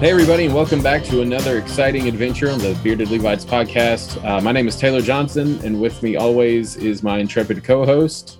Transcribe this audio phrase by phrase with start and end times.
[0.00, 4.24] Hey, everybody, and welcome back to another exciting adventure on the Bearded Levites podcast.
[4.24, 8.38] Uh, my name is Taylor Johnson, and with me always is my intrepid co host.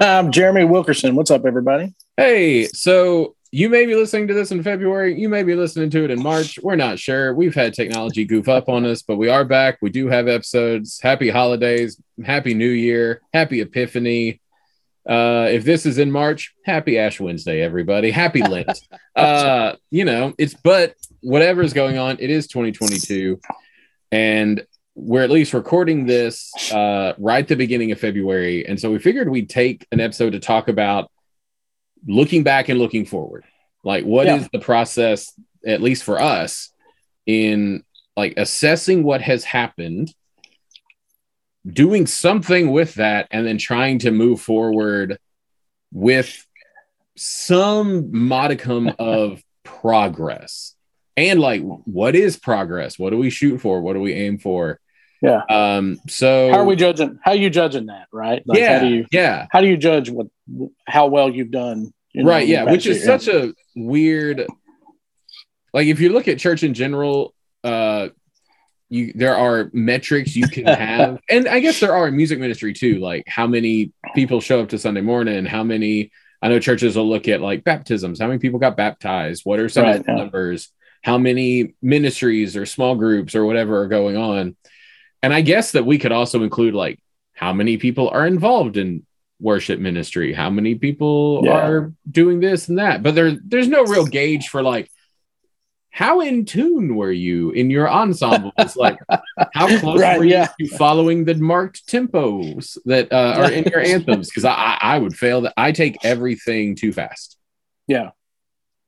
[0.00, 1.14] I'm Jeremy Wilkerson.
[1.14, 1.94] What's up, everybody?
[2.18, 5.18] Hey, so you may be listening to this in February.
[5.18, 6.58] You may be listening to it in March.
[6.62, 7.32] We're not sure.
[7.32, 9.78] We've had technology goof up on us, but we are back.
[9.80, 11.00] We do have episodes.
[11.00, 11.98] Happy holidays.
[12.22, 13.22] Happy New Year.
[13.32, 14.41] Happy Epiphany.
[15.08, 18.10] Uh, if this is in March, happy Ash Wednesday, everybody.
[18.10, 18.80] Happy Lent.
[19.16, 23.40] uh, you know, it's but whatever is going on, it is 2022,
[24.12, 28.90] and we're at least recording this uh, right at the beginning of February, and so
[28.92, 31.10] we figured we'd take an episode to talk about
[32.06, 33.44] looking back and looking forward.
[33.84, 34.36] Like, what Yeah.
[34.36, 35.32] is the process,
[35.66, 36.70] at least for us,
[37.26, 37.82] in
[38.16, 40.12] like assessing what has happened
[41.66, 45.18] doing something with that and then trying to move forward
[45.92, 46.46] with
[47.16, 50.74] some modicum of progress
[51.16, 54.80] and like what is progress what do we shoot for what do we aim for
[55.20, 55.42] Yeah.
[55.48, 57.18] um so How are we judging?
[57.22, 58.06] How are you judging that?
[58.12, 58.42] Right?
[58.46, 60.26] Like, yeah How do you yeah how do you judge what
[60.86, 61.92] how well you've done?
[62.12, 64.46] you know, right yeah which is such a weird
[65.72, 68.08] like if you look at church in general uh
[68.92, 72.72] you there are metrics you can have and i guess there are in music ministry
[72.74, 76.10] too like how many people show up to sunday morning how many
[76.42, 79.68] i know churches will look at like baptisms how many people got baptized what are
[79.68, 80.18] some of Right, the yeah.
[80.18, 80.68] numbers
[81.02, 84.56] how many ministries or small groups or whatever are going on
[85.22, 86.98] and i guess that we could also include like
[87.32, 89.06] how many people are involved in
[89.40, 91.66] worship ministry how many people Yeah.
[91.66, 94.90] are doing this and that but there there's no real gauge for like
[95.94, 98.98] how in tune were you in your ensembles like
[99.52, 100.48] how close Right, were you yeah.
[100.58, 104.98] to following the marked tempos that uh, are in your anthems because I, I I
[104.98, 107.36] would fail that i take everything too fast
[107.86, 108.10] Yeah.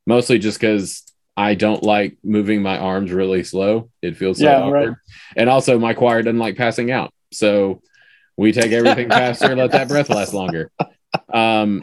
[0.07, 1.03] mostly just because
[1.37, 3.91] I don't like moving my arms really slow.
[4.03, 4.89] It feels so Yeah, awkward.
[4.91, 4.97] right.
[5.37, 7.13] And also, my choir doesn't like passing out.
[7.33, 7.83] So
[8.37, 10.71] we take everything faster, let that breath last longer.
[11.33, 11.83] Um,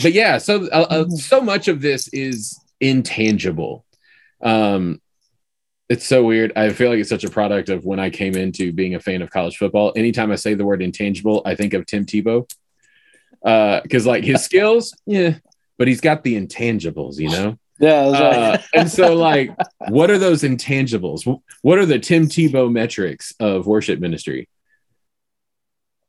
[0.00, 3.84] but yeah, so uh, uh, so much of this is intangible.
[4.42, 5.00] Um,
[5.88, 6.52] it's so weird.
[6.56, 9.22] I feel like it's such a product of when I came into being a fan
[9.22, 9.92] of college football.
[9.94, 12.50] Anytime I say the word intangible, I think of Tim Tebow.
[13.44, 15.34] Uh because like his skills, yeah,
[15.76, 17.58] but he's got the intangibles, you know.
[17.80, 18.10] Yeah.
[18.10, 18.36] right.
[18.36, 19.50] Uh, and so, like,
[19.88, 21.40] what are those intangibles?
[21.62, 24.48] What are the Tim Tebow metrics of worship ministry?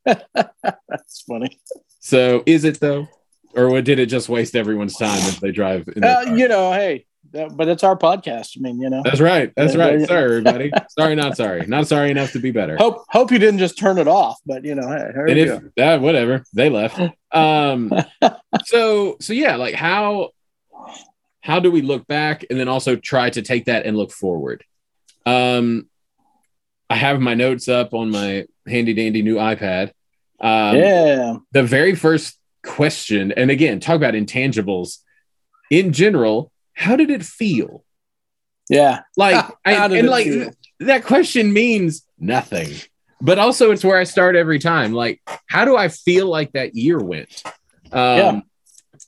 [0.05, 1.59] That's funny.
[1.99, 3.07] So, is it though,
[3.55, 5.87] or what, did it just waste everyone's time if they drive?
[5.87, 8.57] Uh, you know, hey, that, but it's our podcast.
[8.57, 9.01] I mean, you know.
[9.03, 9.51] That's right.
[9.55, 10.07] That's right.
[10.07, 10.71] Sorry, everybody.
[10.97, 11.65] sorry, not sorry.
[11.67, 12.77] Not sorry enough to be better.
[12.77, 15.99] Hope hope you didn't just turn it off, but you know, hey, and if uh,
[16.03, 16.99] whatever they left
[17.33, 17.91] um
[18.65, 20.29] so so yeah like how
[21.41, 24.63] how do we look back and then also try to take that and look forward
[25.25, 25.89] um
[26.89, 29.87] i have my notes up on my handy dandy new ipad
[30.39, 31.35] um yeah.
[31.51, 34.99] the very first question and again talk about intangibles
[35.71, 37.83] in general how did it feel
[38.69, 39.01] Yeah.
[39.17, 40.51] like I, and like feel?
[40.81, 42.69] that question means nothing
[43.21, 46.75] but also it's where i start every time like how do i feel like that
[46.75, 47.43] year went
[47.91, 48.39] um Yeah.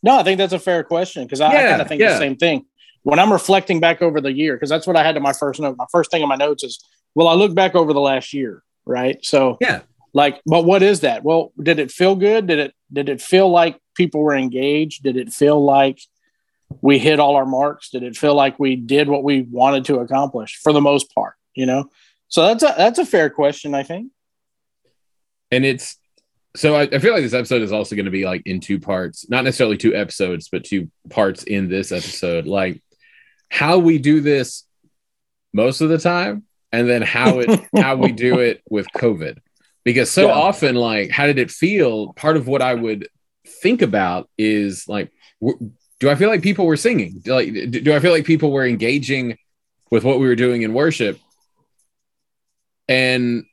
[0.04, 2.14] No, I think that's a fair question because I, I kind of think yeah.
[2.14, 2.66] the same thing.
[3.04, 5.60] When I'm reflecting back over the year, because that's what I had to my first
[5.60, 5.78] note.
[5.78, 6.84] My first thing in my notes is,
[7.16, 9.18] well, I look back over the last year, right?
[9.24, 9.82] So Yeah.
[10.14, 11.24] like, but what is that?
[11.24, 12.46] Well, did it feel good?
[12.48, 15.02] Did it did it feel like people were engaged?
[15.04, 16.00] Did it feel like
[16.82, 17.90] we hit all our marks?
[17.90, 21.36] Did it feel like we did what we wanted to accomplish for the most part?
[21.54, 21.90] You know,
[22.28, 24.12] so that's a that's a fair question, I think.
[25.52, 25.98] and it's
[26.56, 28.80] so I, I feel like this episode is also going to be like in two
[28.80, 32.82] parts not necessarily two episodes but two parts in this episode like
[33.50, 34.64] how we do this
[35.54, 39.38] most of the time and then how it how we do it with covid
[39.84, 40.34] because so Yeah.
[40.34, 43.10] often like how did it feel part of what i would
[43.46, 45.12] think about is like
[46.00, 48.66] do i feel like people were singing do, like do i feel like people were
[48.66, 49.38] engaging
[49.92, 51.20] with what we were doing in worship
[52.88, 53.46] and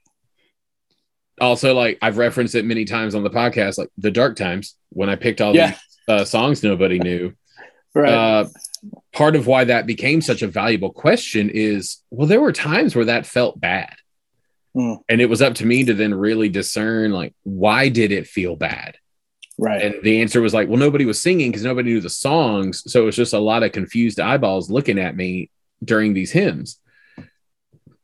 [1.41, 5.09] also like I've referenced it many times on the podcast, like the dark times when
[5.09, 5.71] I picked all Yeah.
[5.71, 5.79] these
[6.09, 7.35] uh, songs nobody knew.
[7.95, 8.11] Right.
[8.11, 8.47] Uh,
[9.13, 13.05] part of why that became such a valuable question is well, there were times where
[13.05, 13.95] that felt bad.
[14.75, 14.95] Hmm.
[15.11, 18.57] And it was up to me to then really discern like why did it feel
[18.57, 18.97] bad?
[19.63, 19.83] Right.
[19.83, 22.91] And the answer was like, well, nobody was singing because nobody knew the songs.
[22.91, 25.51] So it was just a lot of confused eyeballs looking at me
[25.83, 26.79] during these hymns.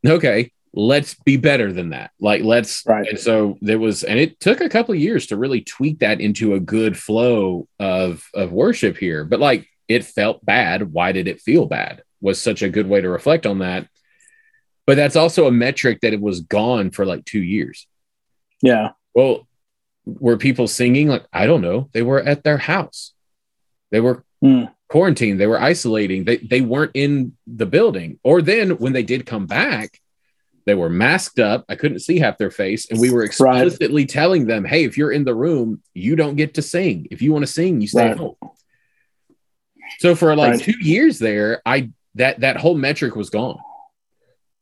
[0.06, 2.12] Okay, let's be better than that.
[2.20, 2.84] Like, let's.
[2.86, 3.08] Right.
[3.08, 6.20] And so there was, and it took a couple of years to really tweak that
[6.20, 9.24] into a good flow of of worship here.
[9.24, 10.92] But like, it felt bad.
[10.92, 12.02] Why did it feel bad?
[12.20, 13.88] was such a good way to reflect on that.
[14.86, 17.86] But that's also a metric that it was gone for like two years.
[18.62, 18.90] Yeah.
[19.14, 19.46] Well,
[20.20, 21.08] were people singing?
[21.08, 21.88] Like, I don't know.
[21.92, 23.12] They were at their house.
[23.90, 24.72] They were Mm.
[24.88, 25.40] quarantined.
[25.40, 26.24] They were isolating.
[26.24, 28.18] They they weren't in the building.
[28.22, 30.00] Or then when they did come back,
[30.64, 31.64] they were masked up.
[31.68, 33.26] I couldn't see half their face, and we were Right.
[33.26, 37.08] explicitly telling them, "Hey, if you're in the room, you don't get to sing.
[37.10, 38.16] If you want to sing, you stay Right.
[38.16, 38.36] home."
[39.98, 40.60] So for like Right.
[40.60, 43.58] two years there, I that that whole metric was gone,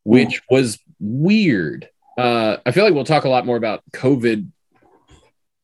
[0.04, 1.88] which was weird.
[2.16, 4.46] Uh, I feel like we'll talk a lot more about COVID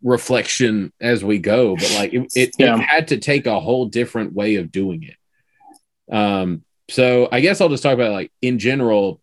[0.02, 2.76] reflection as we go, but like it, it, Yeah.
[2.76, 6.14] it had to take a whole different way of doing it.
[6.14, 9.20] Um, so I guess I'll just talk about like in general.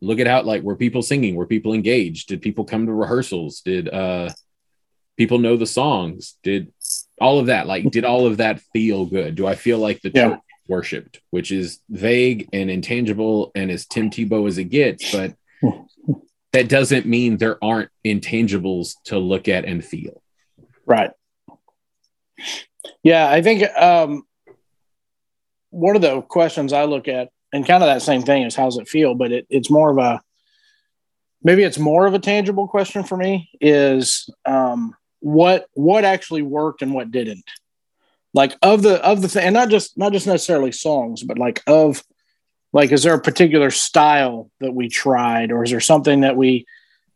[0.00, 1.36] Look at how like were people singing?
[1.36, 2.28] Were people engaged?
[2.28, 3.60] Did people come to rehearsals?
[3.60, 4.30] Did uh
[5.16, 6.34] people know the songs?
[6.42, 6.72] Did
[7.20, 9.36] all of that like did all of that feel good?
[9.36, 10.28] Do I feel like the Yeah.
[10.30, 15.34] church worshipped, which is vague and intangible and as Tim Tebow as it gets, but
[16.52, 20.22] that doesn't mean there aren't intangibles to look at and feel.
[20.86, 21.10] Right.
[23.02, 24.24] Yeah, I think um,
[25.70, 28.78] one of the questions I look at, and kind of that same thing is how's
[28.78, 30.20] it feel, but it, it's more of a
[31.42, 36.82] maybe it's more of a tangible question for me is um, what what actually worked
[36.82, 37.44] and what didn't.
[38.34, 41.62] Like of the of the thing, and not just not just necessarily songs, but like
[41.66, 42.02] of
[42.72, 46.66] like is there a particular style that we tried, or is there something that we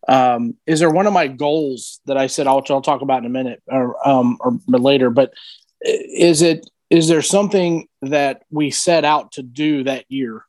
[0.09, 3.27] um, is there one of my goals that I said I'll, I'll talk about in
[3.27, 5.33] a minute or um, or later, but
[5.81, 10.45] is it is there something that we set out to do that year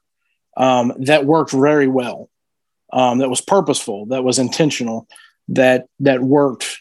[0.55, 2.29] um, that worked very well,
[2.93, 5.07] um, that was purposeful, that was intentional,
[5.49, 6.79] that that worked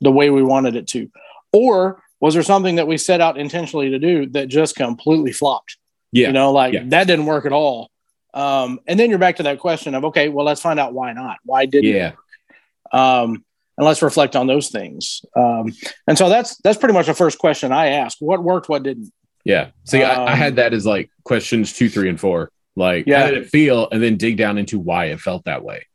[0.00, 1.10] the way we wanted it to,
[1.52, 5.76] or was there something that we set out intentionally to do that just completely flopped?
[6.12, 6.28] Yeah.
[6.28, 6.84] you know, like Yeah.
[6.86, 7.90] that didn't work at all.
[8.34, 11.12] Um, and then you're back to that question of okay, well, let's find out why
[11.12, 11.38] not.
[11.44, 12.12] Why didn't it Yeah.
[12.92, 13.44] um,
[13.78, 15.22] and let's reflect on those things.
[15.34, 15.72] Um,
[16.06, 19.10] and so that's that's pretty much the first question I ask: what worked, what didn't.
[19.44, 19.70] Yeah.
[19.84, 22.50] See, I, I Um, had that as like questions two, three, and four.
[22.76, 23.20] Like, Yeah.
[23.22, 23.88] how did it feel?
[23.90, 25.86] And then dig down into why it felt that way.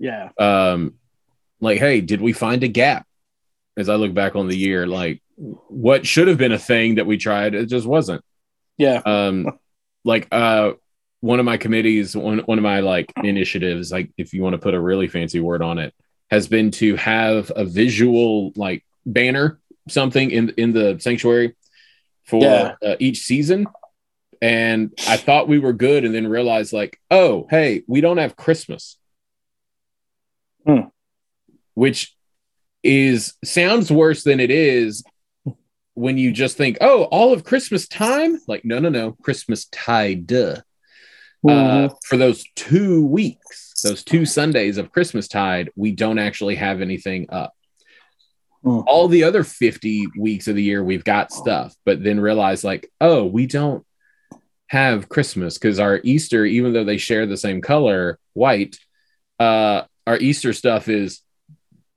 [0.00, 0.94] Yeah, Um,
[1.60, 3.06] like, hey, did we find a gap?
[3.78, 7.06] As I look back on the year, like what should have been a thing that
[7.06, 8.22] we tried, it just wasn't.
[8.78, 9.58] yeah, um
[10.06, 10.72] like uh
[11.20, 14.58] one of my committees one one of my like initiatives like if you want to
[14.58, 15.92] put a really fancy word on it
[16.30, 19.58] has been to have a visual like banner
[19.88, 21.54] something in in the sanctuary
[22.24, 22.74] for Yeah.
[22.84, 23.66] uh, each season
[24.42, 28.36] and i thought we were good and then realized like oh hey we don't have
[28.36, 28.96] christmas
[30.66, 30.88] Hmm.
[31.74, 32.14] which
[32.82, 35.02] is sounds worse than it is
[35.96, 38.38] when you just think, oh, all of Christmas time?
[38.46, 40.32] Like, no, no, no, Christmas tide.
[40.32, 40.60] Uh,
[41.44, 41.96] Mhm.
[42.04, 47.26] for those two weeks, those two Sundays of Christmas tide, we don't actually have anything
[47.30, 47.52] up.
[48.62, 48.80] Hmm.
[48.86, 52.90] All the other 50 weeks of the year, we've got stuff, but then realize, like,
[53.00, 53.86] oh, we don't
[54.66, 58.76] have Christmas because our Easter, even though they share the same color, white,
[59.38, 61.22] uh, our Easter stuff is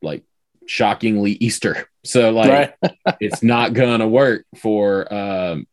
[0.01, 0.23] like
[0.67, 1.88] shockingly Easter.
[2.05, 2.94] So, like, right.
[3.19, 5.68] it's not gonna work for um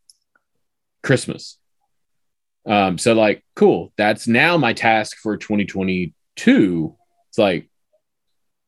[1.03, 1.59] christmas.
[2.67, 3.93] Um so like cool.
[3.97, 6.97] That's now my task for 2022
[7.29, 7.69] it's like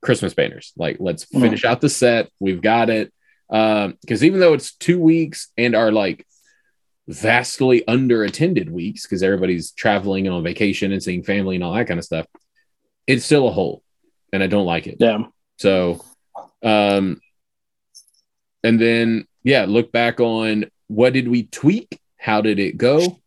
[0.02, 0.72] christmas banners.
[0.76, 1.40] Like let's Mhm.
[1.40, 2.30] finish out the set.
[2.38, 3.12] We've got it.
[3.50, 6.24] Um because even though it's two weeks and are like
[7.08, 11.72] vastly under attended weeks because everybody's traveling and on vacation and seeing family and all
[11.72, 12.26] that kind of stuff
[13.06, 13.82] it's still a hole
[14.30, 14.98] and i don't like it.
[15.00, 15.20] Yeah,
[15.56, 16.04] so,
[16.62, 17.18] um,
[18.62, 22.00] and then yeah, look back on what did we tweak?
[22.18, 23.20] How did it go?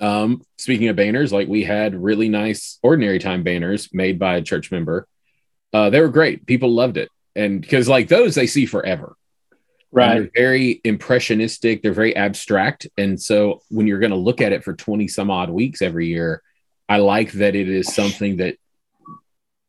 [0.00, 4.42] Um, speaking of banners, like we had really nice ordinary time banners made by a
[4.42, 5.06] church member.
[5.72, 6.46] Uh, they were great.
[6.46, 9.16] People loved it, and because like those they see forever.
[9.90, 10.14] And right.
[10.14, 11.82] They're very impressionistic.
[11.82, 15.30] They're very abstract, and so when you're going to look at it for twenty some
[15.30, 16.42] odd weeks every year,
[16.88, 18.56] I like that it is something that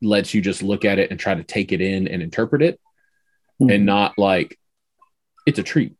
[0.01, 2.79] lets you just look at it and try to take it in and interpret it
[3.61, 3.75] Mhm.
[3.75, 4.57] and not like
[5.45, 5.95] it's a treat.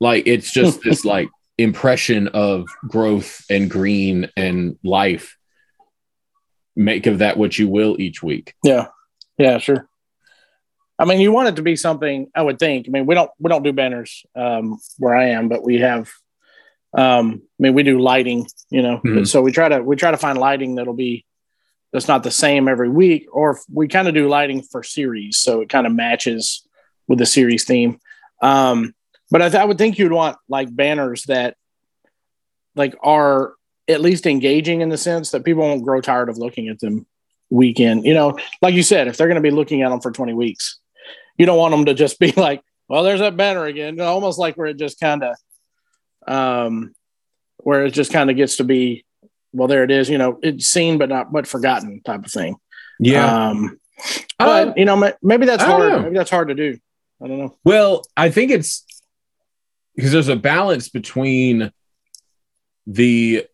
[0.00, 5.36] Like it's just this like impression of growth and green and life.
[6.76, 8.54] Make of that what you will each week.
[8.64, 8.88] Yeah,
[9.38, 9.88] yeah, sure.
[10.98, 12.30] I mean, you want it to be something.
[12.34, 12.86] I would think.
[12.88, 16.10] I mean, we don't we don't do banners um, where I am, but we have.
[16.96, 18.46] Um, I mean, we do lighting.
[18.70, 19.26] You know, Mhm.
[19.26, 21.24] so we try to we try to find lighting that'll be
[21.92, 25.60] that's not the same every week, or we kind of do lighting for series, so
[25.60, 26.66] it kind of matches
[27.08, 27.98] with the series theme.
[28.42, 28.94] Um,
[29.30, 31.56] but I, th- I would think you'd want like banners that
[32.74, 33.54] like are
[33.88, 37.06] at least engaging in the sense that people won't grow tired of looking at them
[37.50, 38.04] weekend.
[38.04, 40.32] You know, like you said, if they're going to be looking at them for 20
[40.34, 40.78] weeks,
[41.36, 44.00] you don't want them to just be like, well, there's that banner again.
[44.00, 45.36] Almost like where it just kind of,
[46.26, 46.94] um,
[47.58, 49.04] where it just kind of gets to be,
[49.52, 50.10] well, there it is.
[50.10, 52.56] You know, it's seen but not but forgotten type of thing.
[52.98, 53.48] Yeah.
[53.48, 53.80] Um,
[54.38, 55.92] but you know, maybe that's hard.
[55.92, 56.00] know.
[56.00, 56.78] Maybe that's hard to do.
[57.24, 57.56] I don't know.
[57.64, 58.84] Well, I think it's
[59.96, 61.72] because there's a balance between
[62.86, 63.46] the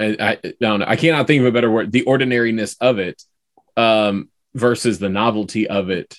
[0.00, 0.86] I, I, don't know.
[0.86, 1.92] I cannot think of a better word.
[1.92, 3.22] The ordinariness of it,
[3.76, 6.16] um, versus the novelty of it.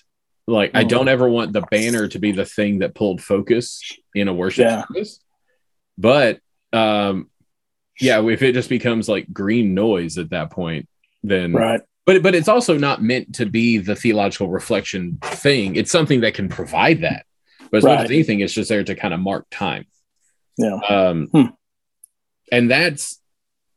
[0.48, 3.82] Like, I don't ever want the banner to be the thing that pulled focus
[4.14, 4.84] in a worship Yeah.
[4.88, 5.20] service.
[5.98, 6.40] But,
[6.72, 7.30] um,
[8.00, 10.88] yeah, if it just becomes like green noise at that point,
[11.24, 11.82] then Right.
[12.06, 15.76] But but it's also not meant to be the theological reflection thing.
[15.76, 17.26] It's something that can provide that.
[17.72, 19.86] But as much as anything, it's just there to kind of mark time.
[20.58, 20.76] Yeah.
[20.88, 21.46] Um, Hmm.
[22.52, 23.20] and that's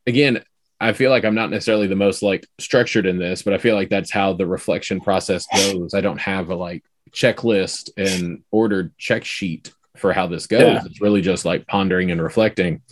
[0.07, 0.43] again,
[0.81, 3.75] I feel like I'm not necessarily the most like structured in this, but I feel
[3.75, 5.93] like that's how the reflection process goes.
[5.95, 10.61] I don't have a like checklist and ordered check sheet for how this goes.
[10.63, 10.83] Yeah.
[10.85, 12.83] It's really just like pondering and reflecting.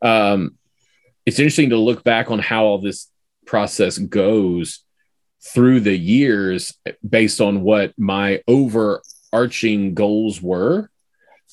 [0.00, 0.56] Um,
[1.26, 3.08] it's interesting to look back on how all this
[3.52, 4.82] process goes
[5.52, 6.72] through the years
[7.06, 10.88] based on what my overarching goals were.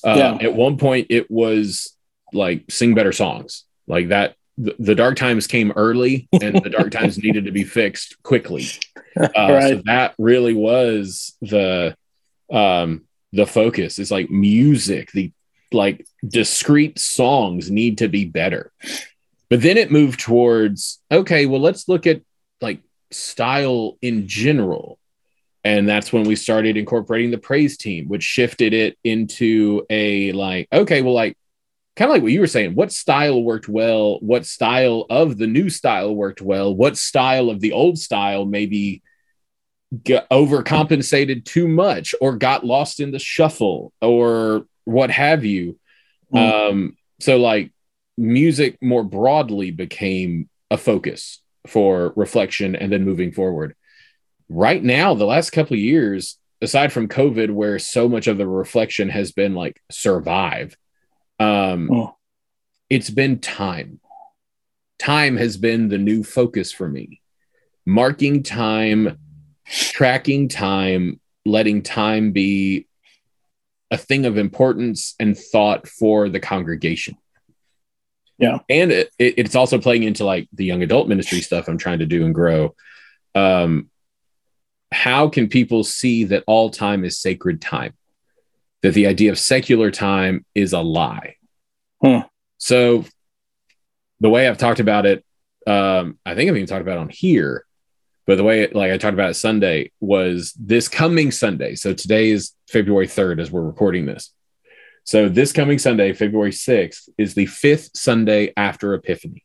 [0.02, 0.38] Uh, Yeah.
[0.40, 1.94] At one point, it was
[2.32, 4.34] like sing better songs, like that.
[4.56, 8.64] The, the dark times came early, and the dark times needed to be fixed quickly.
[9.16, 11.96] Uh, So that really was the
[12.50, 13.02] um,
[13.32, 13.98] the focus.
[13.98, 15.10] Is like music.
[15.12, 15.32] The
[15.72, 18.70] like discrete songs need to be better.
[19.50, 22.22] But then it moved towards okay, well, let's look at
[22.60, 22.80] like
[23.10, 24.98] style in general.
[25.62, 30.68] And that's when we started incorporating the praise team, which shifted it into a like,
[30.72, 31.36] okay, well, like
[31.96, 35.46] kind of like what you were saying, what style worked well, what style of the
[35.46, 39.02] new style worked well, what style of the old style maybe
[40.04, 45.78] got overcompensated too much or got lost in the shuffle or what have you.
[46.32, 46.70] Mm.
[46.70, 47.72] Um, so like
[48.16, 53.74] music more broadly became a focus for reflection and then moving forward.
[54.48, 58.46] Right now, the last couple of years, aside from COVID, where so much of the
[58.46, 60.76] reflection has been like survive,
[61.38, 62.16] um, Oh.
[62.88, 64.00] it's been time.
[64.98, 67.20] Time has been the new focus for me.
[67.86, 69.18] Marking time,
[69.66, 72.86] tracking time, letting time be
[73.90, 77.16] a thing of importance and thought for the congregation.
[78.40, 78.58] Yeah.
[78.68, 81.98] And it, it- it's also playing into like the young adult ministry stuff I'm trying
[82.00, 82.74] to do and grow.
[83.34, 83.90] Um,
[84.92, 87.94] how can people see that all time is sacred time?
[88.82, 91.36] That the idea of secular time is a lie.
[92.02, 92.20] Hmm.
[92.58, 93.04] So,
[94.20, 95.24] the way I've talked about it,
[95.66, 97.64] um, I think I've even talked about it on here,
[98.26, 101.74] but the way it, like I talked about it Sunday was this coming Sunday.
[101.74, 104.32] So today is February 3rd as we're recording this.
[105.04, 109.42] So this coming Sunday, February 6th, is the fifth Sunday after Epiphany,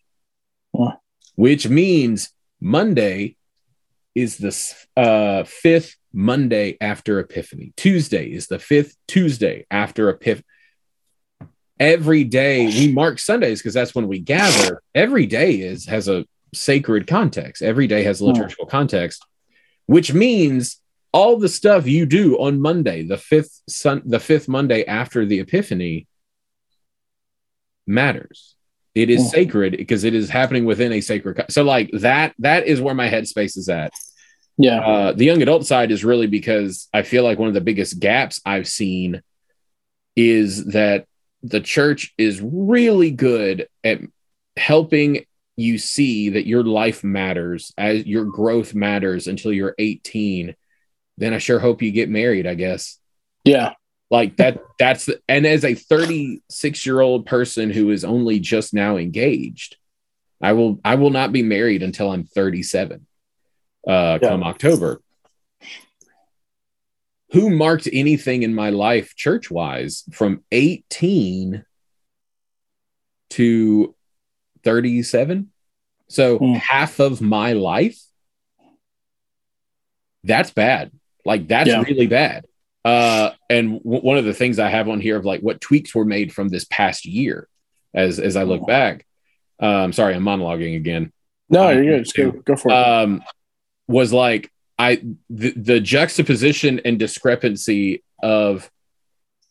[1.35, 2.31] which means
[2.62, 3.35] Monday
[4.13, 7.74] is the uh, fifth Monday after Epiphany.
[7.75, 10.45] Tuesday is the fifth Tuesday after Epiphany.
[11.77, 14.81] Every day we mark Sundays because that's when we gather.
[14.93, 17.62] Every day is has a sacred context.
[17.62, 19.25] Every day has a liturgical context,
[19.85, 20.79] which means
[21.15, 25.39] all the stuff you do on Monday, the fifth sun, the fifth Monday after the
[25.39, 26.07] Epiphany,
[27.88, 28.55] matters.
[28.93, 29.27] It is Hmm.
[29.29, 31.38] sacred because it is happening within a sacred.
[31.38, 33.91] co- So, like that, that is where my headspace is at.
[34.57, 34.79] Yeah.
[34.79, 38.00] Uh, the young adult side is really because I feel like one of the biggest
[38.00, 39.22] gaps I've seen
[40.15, 41.05] is that
[41.43, 44.00] the church is really good at
[44.57, 45.25] helping
[45.57, 50.55] you see that your life matters as your growth matters until you're 18
[51.17, 53.00] then i sure hope you get married i guess
[53.43, 53.74] Yeah.
[54.12, 58.74] like that that's the, and as a 36 year old person who is only just
[58.74, 59.77] now engaged
[60.41, 63.05] i will i will not be married until i'm 37
[63.88, 64.29] uh Yeah.
[64.29, 65.01] come october
[67.31, 71.65] who marked anything in my life church wise from 18
[73.31, 73.95] to
[74.63, 75.51] 37
[76.07, 76.55] so Mm.
[76.57, 78.00] half of my life
[80.24, 80.91] that's bad
[81.25, 81.82] like that's Yeah.
[81.82, 82.46] really bad
[82.86, 85.94] uh and w- one of the things i have on here of like what tweaks
[85.96, 87.48] were made from this past year
[87.94, 88.65] as as i look Oh.
[88.67, 89.05] back
[89.60, 91.12] um sorry i'm monologuing again
[91.50, 92.13] No, Um, you're good.
[92.15, 92.75] Go, go for it.
[92.75, 93.24] um
[93.88, 98.70] was like i the, the juxtaposition and discrepancy of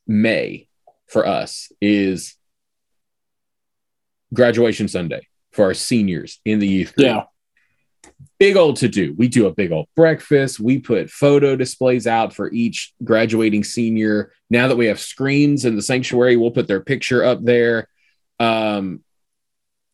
[0.06, 0.68] may
[1.06, 2.36] for us is
[4.32, 7.06] graduation Sunday for our seniors in the youth group.
[7.06, 7.22] Yeah.
[8.38, 9.14] Big old to do.
[9.16, 10.60] We do a big old breakfast.
[10.60, 14.32] We put photo displays out for each graduating senior.
[14.50, 17.88] Now that we have screens in the sanctuary, we'll put their picture up there.
[18.40, 19.04] Um,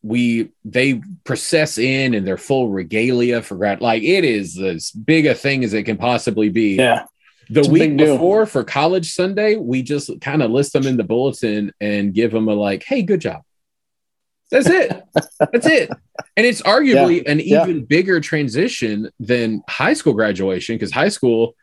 [0.03, 3.81] we they process in and their full regalia for grad.
[3.81, 6.75] Like it is as big a thing as it can possibly be.
[6.75, 7.05] Yeah.
[7.49, 8.13] The week deal.
[8.13, 12.31] before for college Sunday, we just kind of list them in the bulletin and give
[12.31, 13.41] them a like, hey, good job.
[14.51, 15.03] That's it.
[15.39, 15.89] That's it.
[16.37, 17.63] And it's arguably an Yeah.
[17.63, 21.55] even bigger transition than high school graduation because high school,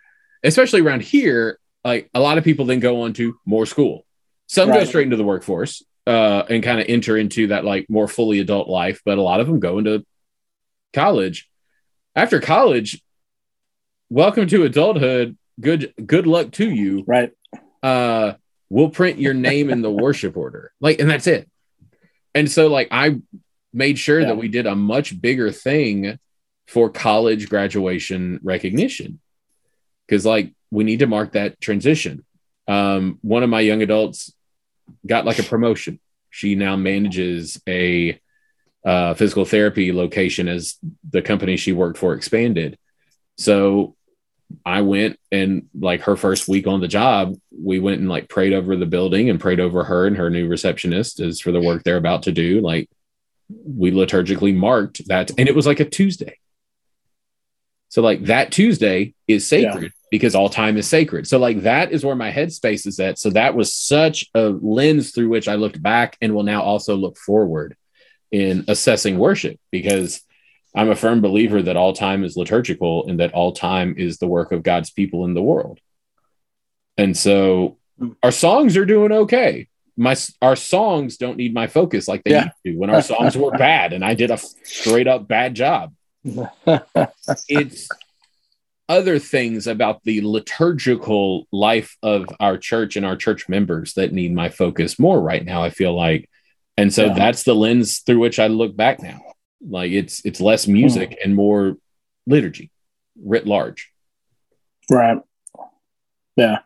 [0.43, 4.05] especially around here, like a lot of people then go on to more school.
[4.47, 8.09] Some go straight into the workforce uh, and kind of enter into that like more
[8.09, 10.05] fully adult life, but a lot of them go into
[10.95, 11.49] college.
[12.17, 13.03] After college,
[14.11, 15.37] welcome to adulthood.
[15.61, 17.33] Good good luck to you Right.
[17.83, 18.35] uh
[18.71, 21.49] we'll print your name in the worship order like and that's it
[22.39, 23.07] and so like i
[23.73, 24.29] made sure Yeah.
[24.29, 26.19] that we did a much bigger thing
[26.67, 29.11] for college graduation recognition.
[30.07, 32.25] Because like we need to mark that transition.
[32.67, 34.33] Um one of my young adults
[35.07, 35.95] got like a promotion.
[36.31, 38.19] She now manages a
[38.85, 40.77] uh, physical therapy location as
[41.11, 42.79] the company she worked for expanded.
[43.37, 43.97] So
[44.65, 48.53] I went and like her first week on the job, we went and like prayed
[48.53, 51.83] over the building and prayed over her and her new receptionist as for the work
[51.85, 52.61] they're about to do.
[52.61, 52.89] Like
[53.49, 56.39] we liturgically marked that, and it was like a Tuesday.
[57.89, 61.27] So like that Tuesday is sacred because all time is sacred.
[61.27, 63.19] So like that is where my headspace is at.
[63.19, 66.97] So that was such a lens through which I looked back and will now also
[66.97, 67.77] look forward
[68.31, 70.21] in assessing worship because
[70.75, 74.27] I'm a firm believer that all time is liturgical and that all time is the
[74.29, 75.81] work of God's people in the world.
[76.97, 77.79] And so
[78.23, 79.69] our songs are doing okay.
[79.97, 82.45] My our songs don't need my focus like they Yeah.
[82.45, 85.95] used to when our songs were bad and I did a straight up bad job.
[87.49, 87.89] It's
[88.89, 94.35] other things about the liturgical life of our church and our church members that need
[94.35, 96.29] my focus more right now, I feel like.
[96.77, 97.15] And so Yeah.
[97.15, 99.21] that's the lens through which I look back now.
[99.67, 101.77] Like it's it's less music and more
[102.27, 102.71] liturgy
[103.23, 103.91] writ large.
[104.91, 105.19] right.
[106.37, 106.59] Yeah.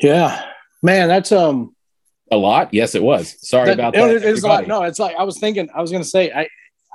[0.00, 0.42] Yeah.
[0.82, 1.74] Man, that's um
[2.30, 2.72] A lot?
[2.74, 3.36] Yes, it was.
[3.48, 4.28] Sorry that- about it- that.
[4.28, 5.68] It's like no, it's like I was thinking.
[5.74, 6.48] I was going to say I,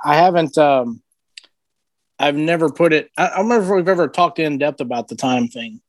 [0.04, 0.56] I haven't.
[0.58, 1.00] um
[2.18, 3.10] I've never put it.
[3.18, 5.80] I, I don't remember if we've ever talked in depth about the time thing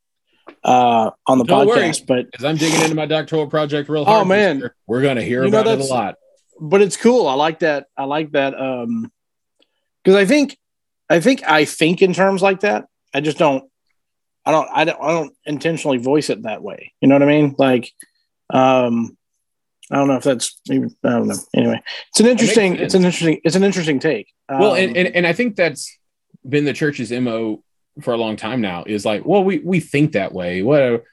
[0.64, 1.80] uh on the Don't worry.
[1.80, 4.24] podcast, but Because I'm digging into my doctoral project real Oh, hard.
[4.24, 4.70] this man.
[4.86, 6.16] We're gonna hear You about it a lot.
[6.60, 7.28] But it's cool.
[7.28, 7.86] I like that.
[7.96, 8.58] I like that.
[8.58, 9.10] Um,
[10.02, 10.56] because I think,
[11.10, 12.86] I think I think in terms like that.
[13.12, 13.64] I just don't.
[14.44, 14.68] I don't.
[14.72, 14.98] I don't.
[15.00, 16.92] I don't intentionally voice it that way.
[17.00, 17.54] You know what I mean?
[17.58, 17.92] Like,
[18.50, 19.16] um,
[19.90, 20.60] I don't know if that's.
[20.68, 21.36] Maybe, I don't know.
[21.54, 22.76] Anyway, it's an interesting.
[22.76, 23.40] It's an interesting.
[23.42, 24.32] It's an interesting take.
[24.48, 25.96] Well, Um, and, and and I think that's
[26.48, 27.62] been the church's mo
[28.02, 28.84] for a long time now.
[28.86, 30.62] Is like, well, we we think that way.
[30.62, 31.04] Whatever.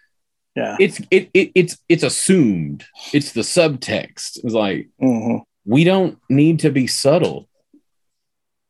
[0.56, 0.76] Yeah.
[0.80, 2.86] It's it, it it's it's assumed.
[3.14, 4.40] It's the subtext.
[4.44, 5.42] It's like Mhm.
[5.66, 7.48] we don't need to be subtle.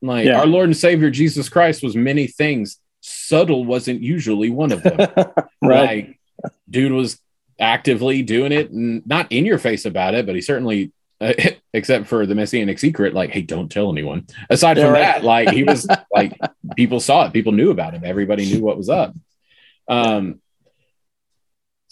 [0.01, 0.39] Like Yeah.
[0.39, 2.77] our Lord and Savior Jesus Christ was many things.
[3.01, 4.97] Subtle wasn't usually one of them.
[5.61, 6.07] right.
[6.07, 6.19] Like,
[6.69, 7.19] dude was
[7.59, 10.91] actively doing it and not in your face about it, but he certainly,
[11.21, 11.33] uh,
[11.73, 14.25] except for the messianic secret, like, hey, don't tell anyone.
[14.49, 14.99] Aside Yeah, from right.
[15.01, 16.37] that, like, he was like,
[16.75, 19.13] people saw it, people knew about him, everybody knew what was up.
[19.87, 20.41] Um,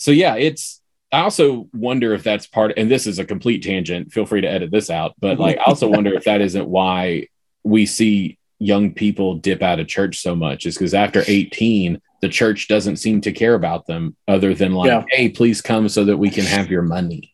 [0.02, 0.80] so yeah, it's.
[1.14, 4.14] I also wonder if that's part, and this is a complete tangent.
[4.14, 7.28] Feel free to edit this out, but like, I also wonder if that isn't why
[7.64, 12.30] we see young people dip out of church so much is because after 18 the
[12.30, 15.04] church doesn't seem to care about them other than like Yeah.
[15.10, 17.34] hey please come so that we can have your money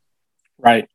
[0.57, 0.87] right.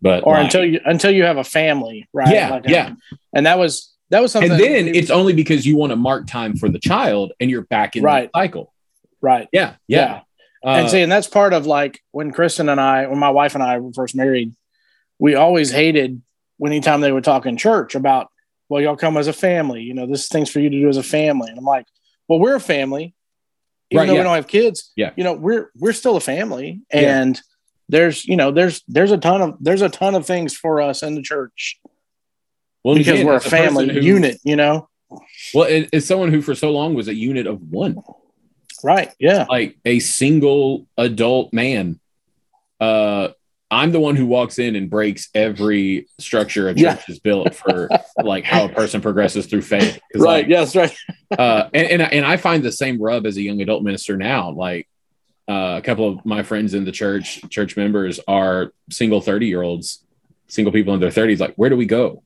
[0.00, 2.32] but Or like- until you until you have a family, right?
[2.34, 2.94] Yeah, Like, yeah.
[3.34, 4.50] And that was that was something.
[4.52, 7.66] and then it's only because you want to mark time for the child and you're
[7.66, 8.30] back in Right.
[8.32, 8.72] the cycle
[9.20, 9.48] right.
[9.52, 10.22] yeah yeah,
[10.64, 13.54] Uh, and see, and that's part of like when Kristen and I, when my wife
[13.54, 14.54] and I were first married,
[15.18, 16.22] we always hated
[16.64, 18.28] anytime they would talk in church about,
[18.68, 19.82] well, y'all come as a family.
[19.82, 21.48] You know, this is things for you to do as a family.
[21.50, 21.86] And I'm like,
[22.28, 23.14] well, we're a family,
[23.90, 24.20] even Right, though yeah.
[24.20, 24.92] we don't have kids.
[24.96, 25.10] Yeah.
[25.16, 27.20] you know, we're we're still a family, Yeah.
[27.22, 27.40] and
[27.88, 31.02] there's you know there's there's a ton of there's a ton of things for us
[31.02, 31.78] in the church
[32.84, 34.38] well because again, we're a family who- unit.
[34.44, 34.88] You know,
[35.52, 37.96] well it, it's someone who for so long was a unit of one
[38.82, 39.12] right?
[39.18, 41.98] Yeah, like a single adult man
[42.80, 43.28] uh
[43.70, 46.98] i'm the one who walks in and breaks every structure a church Yeah.
[47.08, 47.88] is built for
[48.22, 50.00] like how a person progresses through faith.
[50.16, 50.22] right.
[50.24, 50.92] like, yes, right.
[51.38, 54.50] uh, and, and and I find the same rub as a young adult minister now.
[54.50, 54.88] Like
[55.48, 59.62] uh, a couple of my friends in the church, church members, are single 30 year
[59.62, 60.04] olds,
[60.48, 61.40] single people in their 30s.
[61.40, 62.22] Like, where do we go?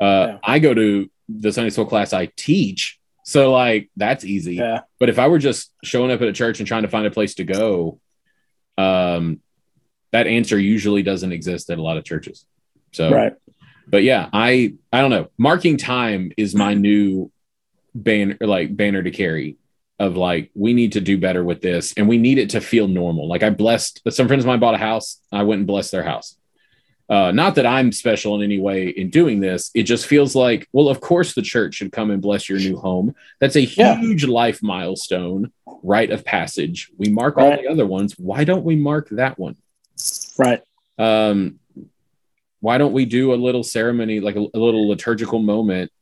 [0.00, 0.38] Uh, yeah.
[0.42, 2.98] I go to the Sunday school class I teach.
[3.24, 4.56] So, like, that's easy.
[4.56, 4.80] Yeah.
[5.00, 7.10] But if I were just showing up at a church and trying to find a
[7.10, 7.98] place to go,
[8.78, 9.40] um,
[10.12, 12.46] that answer usually doesn't exist at a lot of churches.
[12.92, 13.32] So, right.
[13.86, 15.28] But yeah, I I don't know.
[15.36, 17.30] Marking time is my new
[17.94, 19.56] banner, like banner to carry
[19.98, 22.88] of like we need to do better with this and we need it to feel
[22.88, 25.92] normal like i blessed some friends of mine bought a house i went and blessed
[25.92, 26.36] their house
[27.08, 29.70] uh, not that i'm special in any way in doing this.
[29.74, 32.76] It just feels like well of course the church should come and bless your new
[32.76, 33.14] home.
[33.40, 34.30] That's a huge yeah.
[34.30, 36.90] life milestone rite of passage.
[36.96, 37.44] We mark right.
[37.44, 38.14] all the other ones.
[38.18, 39.56] Why don't we mark that one?
[40.38, 40.62] Right.
[40.98, 41.58] Um
[42.60, 45.92] why don't we do a little ceremony like a, a little liturgical moment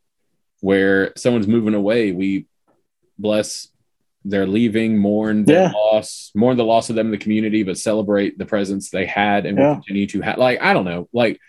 [0.60, 2.12] where someone's moving away?
[2.12, 2.46] We
[3.18, 3.66] bless
[4.24, 5.72] they're leaving, mourn their yeah.
[5.72, 9.46] loss, mourn the loss of them in the community, but celebrate the presence they had
[9.46, 9.68] and yeah.
[9.68, 10.38] will continue to have.
[10.38, 11.40] Like, I don't know, like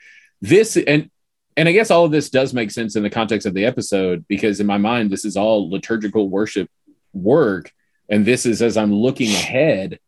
[0.41, 1.09] this, and
[1.55, 4.25] and I guess all of this does make sense in the context of the episode
[4.27, 6.69] because in my mind, this is all liturgical worship
[7.13, 7.71] work,
[8.09, 9.99] and this is as I'm looking ahead.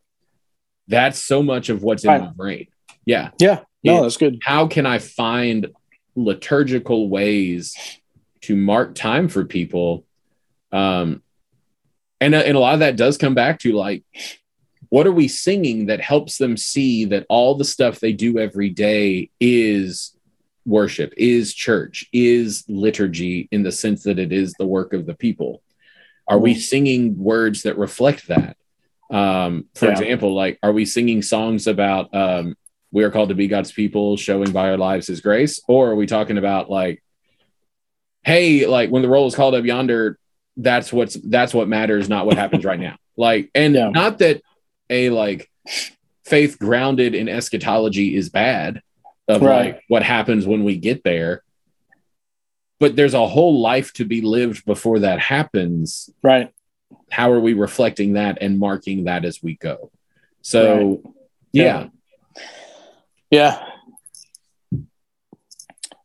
[0.88, 2.20] That's so much of what's in right.
[2.20, 2.66] my brain.
[3.04, 4.40] Yeah, yeah, no, that's good.
[4.42, 5.68] How can I find
[6.14, 7.76] liturgical ways
[8.42, 10.04] to mark time for people?
[10.72, 11.22] Um,
[12.26, 14.02] and, uh, and a lot of that does come back to like
[14.88, 18.68] what are we singing that helps them see that all the stuff they do every
[18.68, 20.16] day is
[20.64, 25.14] worship is church is liturgy in the sense that it is the work of the
[25.14, 25.62] people?
[26.26, 28.56] Are we singing words that reflect that?
[29.08, 29.92] Um, for yeah.
[29.92, 32.56] example like are we singing songs about um,
[32.90, 35.60] we are called to be god's people showing by our lives his grace?
[35.68, 37.04] Or are we talking about like
[38.24, 40.18] hey like when the roll is called up yonder
[40.56, 42.96] that's what's that's what matters, not what happens right now.
[43.18, 43.88] Like, and yeah.
[43.88, 44.42] not that
[44.90, 45.50] a like
[46.26, 48.82] faith grounded in eschatology is bad
[49.26, 49.74] of right.
[49.74, 51.42] like what happens when we get there.
[52.78, 56.10] But there's a whole life to be lived before that happens.
[56.22, 56.52] Right.
[57.10, 59.90] How are we reflecting that and marking that as we go?
[60.42, 61.14] So, right.
[61.52, 61.88] yeah.
[63.30, 63.66] Yeah.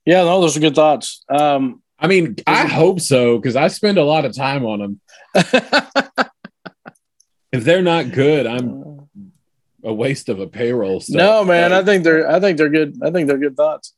[0.05, 1.23] Yeah, no, those are good thoughts.
[1.29, 4.99] Um, I mean, I hope so because I spend a lot of time on them.
[7.51, 9.07] if they're not good, I'm
[9.83, 10.99] a waste of a payroll.
[10.99, 11.15] Stuff.
[11.15, 12.99] No, man, I think they're I think they're good.
[13.03, 13.93] I think they're good thoughts.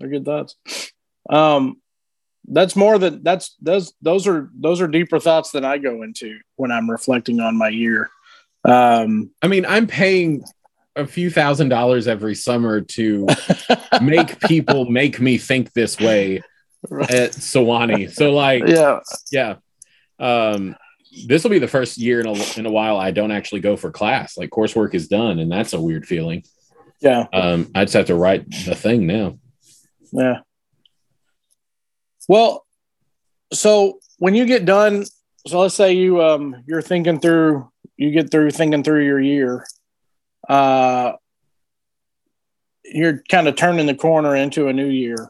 [0.00, 0.56] They're good thoughts.
[1.28, 1.82] Um,
[2.46, 6.38] that's more than that's those those are those are deeper thoughts than I go into
[6.56, 8.08] when I'm reflecting on my year.
[8.64, 10.44] Um, I mean, I'm paying
[10.96, 13.26] a few thousand dollars every summer to
[14.02, 16.42] make people make me think this way
[16.90, 17.10] right.
[17.10, 18.12] at Sewanee.
[18.12, 19.56] So like, yeah, yeah.
[20.18, 20.76] Um,
[21.26, 23.76] this will be the first year in a in a while I don't actually go
[23.76, 24.36] for class.
[24.36, 26.44] Like coursework is done, and that's a weird feeling.
[27.00, 27.26] Yeah.
[27.32, 29.38] Um, I just have to write the thing now.
[30.12, 30.40] Yeah.
[32.28, 32.66] Well,
[33.52, 35.06] so when you get done,
[35.46, 39.66] so let's say you um you're thinking through, you get through thinking through your year.
[40.48, 41.12] Uh,
[42.84, 45.28] you're kind of turning the corner into a new year.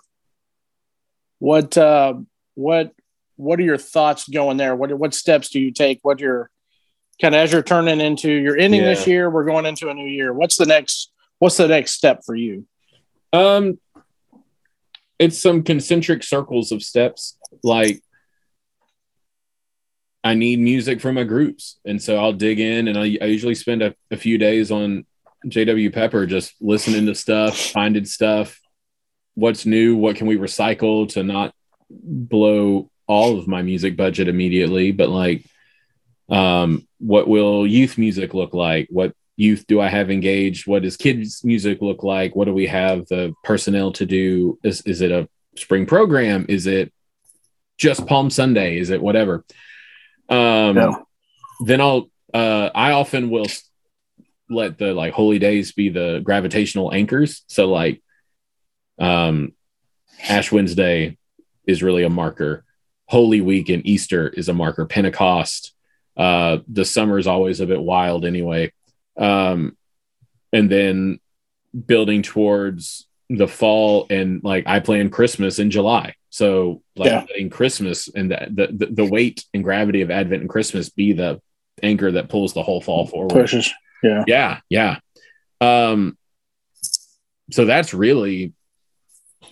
[1.39, 2.15] What uh,
[2.55, 2.93] what
[3.37, 4.75] what are your thoughts going there?
[4.75, 6.01] What what steps do you take?
[6.03, 6.51] What your
[7.21, 8.95] kind of as you're turning into you're ending yeah.
[8.95, 10.33] this year, we're going into a new year.
[10.33, 12.67] What's the next what's the next step for you?
[13.33, 13.79] Um
[15.19, 18.03] it's some concentric circles of steps like
[20.23, 21.79] I need music for my groups.
[21.85, 25.07] And so I'll dig in and I, I usually spend a, a, few days on
[25.47, 28.61] JW Pepper just listening to stuff, finding stuff,
[29.39, 31.55] what's new, what can we recycle to not
[31.89, 35.45] blow all of my music budget immediately, but like
[36.29, 38.89] um, what will youth music look like?
[38.91, 40.67] What youth do I have engaged?
[40.67, 42.35] What does kids music look like?
[42.35, 44.59] What do we have the personnel to do?
[44.65, 46.45] Is is it a spring program?
[46.49, 46.93] Is it
[47.79, 48.79] just Palm Sunday?
[48.79, 49.45] Is it whatever?
[50.29, 50.93] Um, yeah.
[51.61, 53.47] Then I'll uh, I often will
[54.51, 57.45] let the like holy days be the gravitational anchors.
[57.47, 58.03] So like
[58.99, 59.53] um,
[60.29, 61.17] Ash Wednesday
[61.67, 62.65] is really a marker.
[63.07, 64.85] Holy Week and Easter is a marker.
[64.87, 65.73] Pentecost.
[66.17, 68.73] Uh, the summer is always a bit wild anyway.
[69.17, 69.77] Um,
[70.53, 71.21] and then
[71.87, 76.15] building towards the fall and like I plan Christmas in July.
[76.31, 77.21] So like yeah.
[77.29, 81.41] letting Christmas and the, the the weight and gravity of Advent and Christmas be the
[81.83, 83.31] anchor that pulls the whole fall forward.
[83.31, 83.73] Pushes.
[84.03, 84.25] Yeah.
[84.27, 84.61] Yeah.
[84.69, 84.97] Yeah.
[85.61, 86.17] Um
[87.51, 88.53] so that's really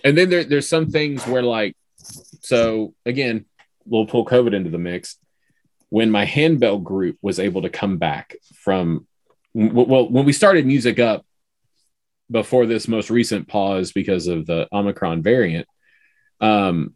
[0.03, 1.75] and then there, there's some things where like
[2.41, 3.45] so again
[3.85, 5.17] we'll pull covid into the mix.
[5.89, 9.07] When my handbell group was able to come back from
[9.53, 11.25] well when we started music up
[12.29, 15.65] before this most recent pause because of the omicron variant
[16.41, 16.93] um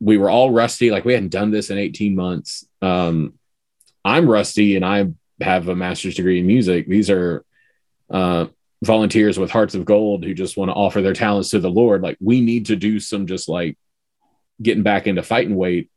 [0.00, 0.90] we were all rusty.
[0.90, 2.66] Like we hadn't done this in 18 months.
[2.82, 3.34] Um
[4.04, 5.06] i'm rusty and i
[5.40, 6.86] have a master's degree in music.
[6.86, 7.44] These are
[8.10, 8.46] uh
[8.86, 12.02] volunteers with hearts of gold who just want to offer their talents to the lord
[12.02, 13.76] like we need to do some just like
[14.62, 15.90] getting back into fighting weight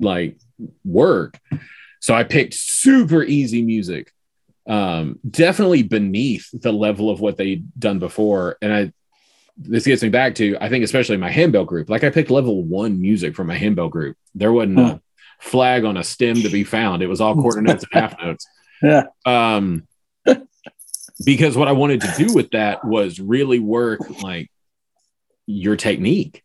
[0.00, 0.38] like
[0.84, 1.38] work.
[2.00, 4.12] So I picked super easy music,
[4.66, 8.56] um, definitely beneath the level of what they'd done before.
[8.62, 8.92] And I,
[9.56, 11.90] this gets me back to, I think, especially my handbell group.
[11.90, 14.16] Like I picked level one music from my handbell group.
[14.34, 14.96] There wasn't a hmm.
[15.40, 17.02] flag on a stem to be found.
[17.02, 18.46] It was all quarter notes and half notes.
[18.82, 19.04] Yeah.
[19.26, 19.86] Um,
[21.24, 24.50] because what I wanted to do with that was really work like
[25.46, 26.42] your technique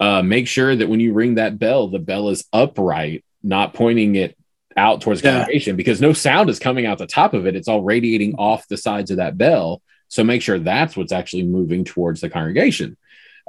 [0.00, 4.16] uh, make sure that when you ring that bell, the bell is upright, not pointing
[4.16, 4.36] it
[4.76, 5.38] out towards the yeah.
[5.38, 7.54] congregation because no sound is coming out the top of it.
[7.54, 9.82] It's all radiating off the sides of that bell.
[10.08, 12.96] So make sure that's what's actually moving towards the congregation.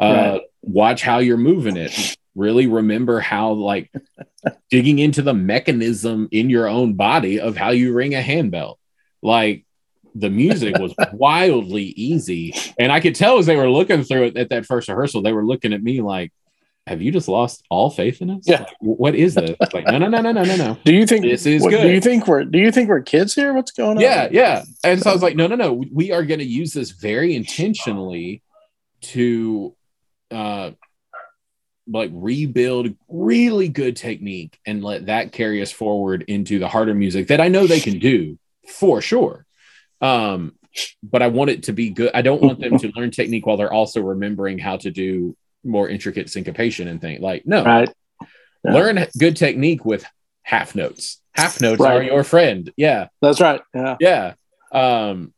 [0.01, 0.41] Uh, right.
[0.61, 2.15] Watch how you're moving it.
[2.35, 3.91] Really remember how, like,
[4.69, 8.77] digging into the mechanism in your own body of how you ring a handbell.
[9.21, 9.65] Like,
[10.15, 12.56] the music was wildly easy.
[12.80, 15.34] And I could tell as they were looking through it at that first rehearsal, they
[15.34, 16.32] were looking at me like,
[16.88, 18.43] have you just lost all faith in us?
[18.45, 18.60] Yeah.
[18.60, 19.58] Like, what is this?
[19.73, 20.78] Like, no, no, no, no, no, no, no.
[20.86, 21.82] Do you think this is what, good?
[21.82, 23.54] Do you think we're do you think we're kids here?
[23.54, 24.01] What's going on?
[24.01, 24.63] Yeah, yeah.
[24.84, 25.84] And so I was like, no, no, no.
[25.91, 28.43] We are going to use this very intentionally
[29.01, 29.75] to
[30.32, 30.71] uh
[31.88, 37.28] like rebuild really good technique and let that carry us forward into the harder music
[37.28, 39.44] that I know they can do for sure.
[40.01, 40.53] Um,
[41.03, 42.12] but I want it to be good.
[42.13, 45.89] I don't want them to learn technique while they're also remembering how to do more
[45.89, 47.21] intricate syncopation and things.
[47.21, 47.89] Like, no, right.
[48.63, 48.73] Yeah.
[48.73, 50.05] learn good technique with
[50.43, 51.21] half notes.
[51.34, 51.97] Half notes right.
[51.97, 52.71] are your friend.
[52.77, 53.62] Yeah, that's right.
[53.73, 54.34] Yeah, yeah.
[54.71, 55.34] Um,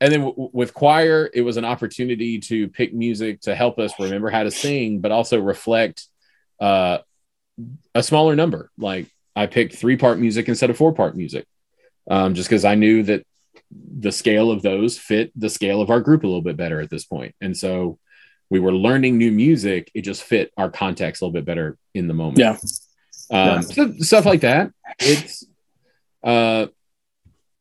[0.00, 3.92] and then w- with choir, it was an opportunity to pick music to help us
[3.98, 6.06] remember how to sing, but also reflect
[6.58, 6.98] uh,
[7.94, 8.70] a smaller number.
[8.78, 11.46] Like I picked three part music instead of four part music,
[12.10, 13.24] um, just because I knew that
[13.70, 16.90] the scale of those fit the scale of our group a little bit better at
[16.90, 17.34] this point.
[17.40, 17.98] And so
[18.48, 19.90] we were learning new music.
[19.94, 22.38] It just fit our context a little bit better in the moment.
[22.38, 22.50] Yeah.
[22.50, 22.58] Um,
[23.30, 23.60] yeah.
[23.60, 24.72] So, stuff like that.
[24.98, 25.44] It's,
[26.24, 26.66] uh,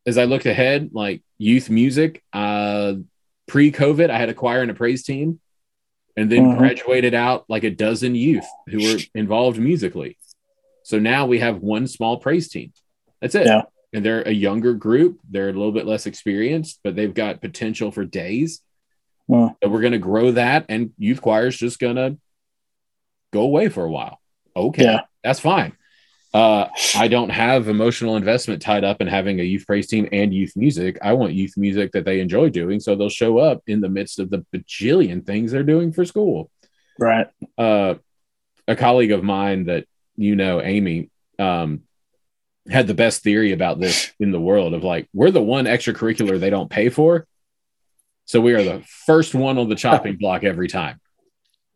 [0.05, 2.93] as I looked ahead, like youth music, uh,
[3.47, 5.39] pre COVID, I had a choir and a praise team
[6.17, 6.57] and then mm-hmm.
[6.57, 10.17] graduated out like a dozen youth who were involved musically.
[10.83, 12.73] So now we have one small praise team.
[13.21, 13.45] That's it.
[13.45, 13.63] Yeah
[13.93, 15.19] and they're a younger group.
[15.29, 18.61] They're a little bit less experienced, but they've got potential for days.
[19.61, 22.17] So we're going to grow that, and youth choir is just going to
[23.31, 24.19] go away for a while.
[24.55, 25.01] Okay, yeah.
[25.23, 25.73] that's fine.
[26.33, 30.33] Uh, I don't have emotional investment tied up in having a youth praise team and
[30.33, 30.97] youth music.
[31.01, 34.19] I want youth music that they enjoy doing, so they'll show up in the midst
[34.19, 36.51] of the bajillion things they're doing for school.
[36.99, 37.27] Right.
[37.57, 37.95] Uh,
[38.67, 39.85] a colleague of mine that
[40.19, 41.83] you know, Amy, um,
[42.69, 46.39] had the best theory about this in the world of like we're the one extracurricular
[46.39, 47.27] they don't pay for.
[48.25, 50.99] So we are the first one on the chopping block every time.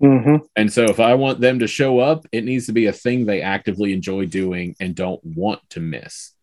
[0.01, 0.38] Mm-hmm.
[0.58, 3.25] and so if i want them to show up it needs to be a thing
[3.25, 6.34] they actively enjoy doing and don't want to miss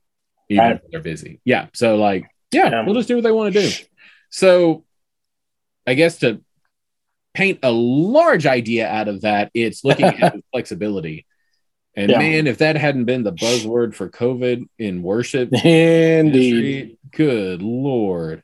[0.48, 0.76] even right.
[0.76, 1.40] if they're busy.
[1.44, 1.66] Yeah.
[1.74, 2.84] So like yeah, yeah.
[2.84, 3.84] we'll just do what they want to do
[4.30, 4.84] so
[5.86, 6.40] i guess to
[7.34, 11.26] paint a large idea out of that it's looking at flexibility
[12.00, 12.18] and yeah.
[12.18, 18.42] man, if that hadn't been the buzzword for COVID in worship, indeed, good lord,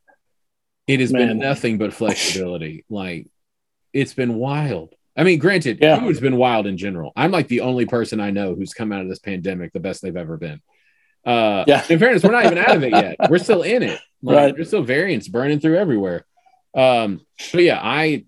[0.87, 1.29] it has man.
[1.29, 2.85] been nothing but flexibility.
[2.91, 3.29] like
[3.95, 4.95] it's been wild.
[5.17, 5.99] I mean, granted, yeah.
[5.99, 7.13] food's been wild in general.
[7.17, 10.03] I'm like the only person I know who's come out of this pandemic the best
[10.03, 10.61] they've ever been.
[11.25, 11.83] Uh, yeah.
[11.89, 13.17] In fairness, we're not even out of it yet.
[13.31, 13.99] We're still in it.
[14.23, 14.55] Like, right.
[14.55, 16.27] There's still variants burning through everywhere.
[16.75, 18.27] Um, but yeah, I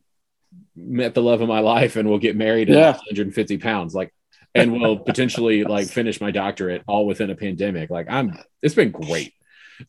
[0.74, 2.92] met the love of my life and will get married at yeah.
[2.92, 3.94] 150 pounds.
[3.94, 4.14] Like
[4.54, 7.90] and will potentially like finish my doctorate all within a pandemic.
[7.90, 9.34] Like I'm, it's been great.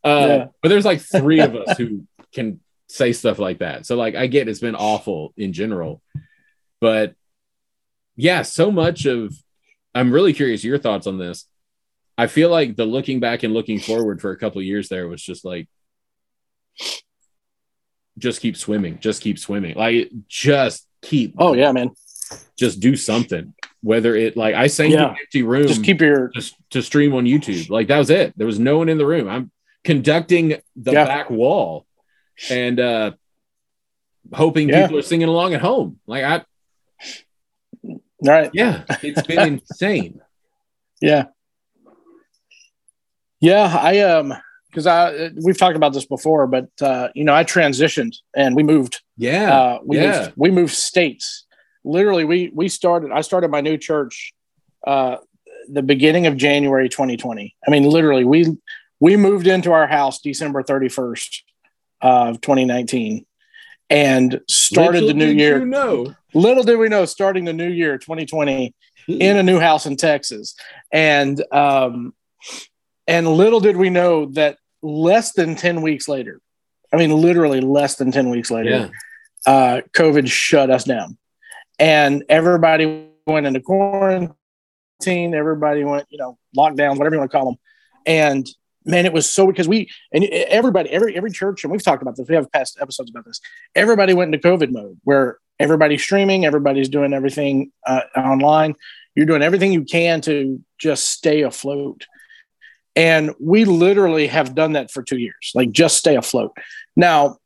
[0.04, 0.46] Uh, yeah.
[0.62, 3.86] But there's like three of us who can say stuff like that.
[3.86, 6.02] So like I get it's been awful in general,
[6.82, 7.16] but
[8.16, 9.34] yeah, so much of.
[9.96, 11.46] I'm really curious your thoughts on this.
[12.16, 15.22] I feel like the looking back and looking forward for a couple years there was
[15.22, 15.68] just like
[18.18, 19.76] just keep swimming, just keep swimming.
[19.76, 21.92] Like just keep Oh yeah, man.
[22.58, 25.16] Just do something whether it like I sang yeah.
[25.20, 27.70] empty room just keep your just to stream on YouTube.
[27.70, 28.34] Like that was it.
[28.38, 29.28] There was no one in the room.
[29.30, 29.52] I'm
[29.84, 31.06] conducting the yeah.
[31.06, 31.86] back wall
[32.50, 33.12] and uh
[34.34, 34.84] hoping yeah.
[34.86, 36.00] people are singing along at home.
[36.08, 36.44] Like I
[38.24, 38.52] right.
[38.54, 40.22] Yeah, it's been insane.
[41.02, 41.26] Yeah.
[43.40, 44.34] Yeah, I um
[44.70, 48.64] because I we've talked about this before, but uh, you know I transitioned and we
[48.64, 49.02] moved.
[49.16, 50.20] Yeah, Uh, we yeah.
[50.20, 51.46] moved, we moved states.
[51.90, 53.12] Literally, we we started.
[53.12, 54.34] I started my new church
[54.86, 55.18] uh,
[55.68, 57.56] the beginning of January 2020.
[57.66, 58.58] I mean, literally, we
[59.00, 61.42] we moved into our house December 31st
[62.02, 63.26] of 2019,
[63.90, 65.60] and started Little the new year.
[65.60, 68.74] You know, Little did we know, starting the new year 2020
[69.08, 70.56] in a new house in Texas,
[70.92, 72.14] and um,
[73.08, 76.40] and little did we know that less than 10 weeks later,
[76.94, 78.70] I mean, literally less than 10 weeks later,
[79.46, 81.18] yeah, uh, COVID shut us down,
[81.80, 84.36] and everybody went into quarantine.
[85.34, 87.60] Everybody went, you know, lockdowns, whatever you want to call them.
[88.06, 88.48] And
[88.86, 92.18] man, it was so because we and everybody, every every church, and we've talked about
[92.18, 92.28] this.
[92.28, 93.40] We have past episodes about this.
[93.76, 98.76] Everybody went into COVID mode where everybody's streaming, everybody's doing everything uh, online.
[99.16, 102.06] You're doing everything you can to just stay afloat.
[102.96, 106.56] And we literally have done that for two years, like just stay afloat.
[106.96, 107.38] Now,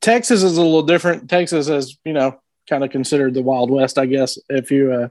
[0.00, 1.30] Texas is a little different.
[1.30, 5.08] Texas is, you know, kind of considered the Wild West, I guess, if you uh,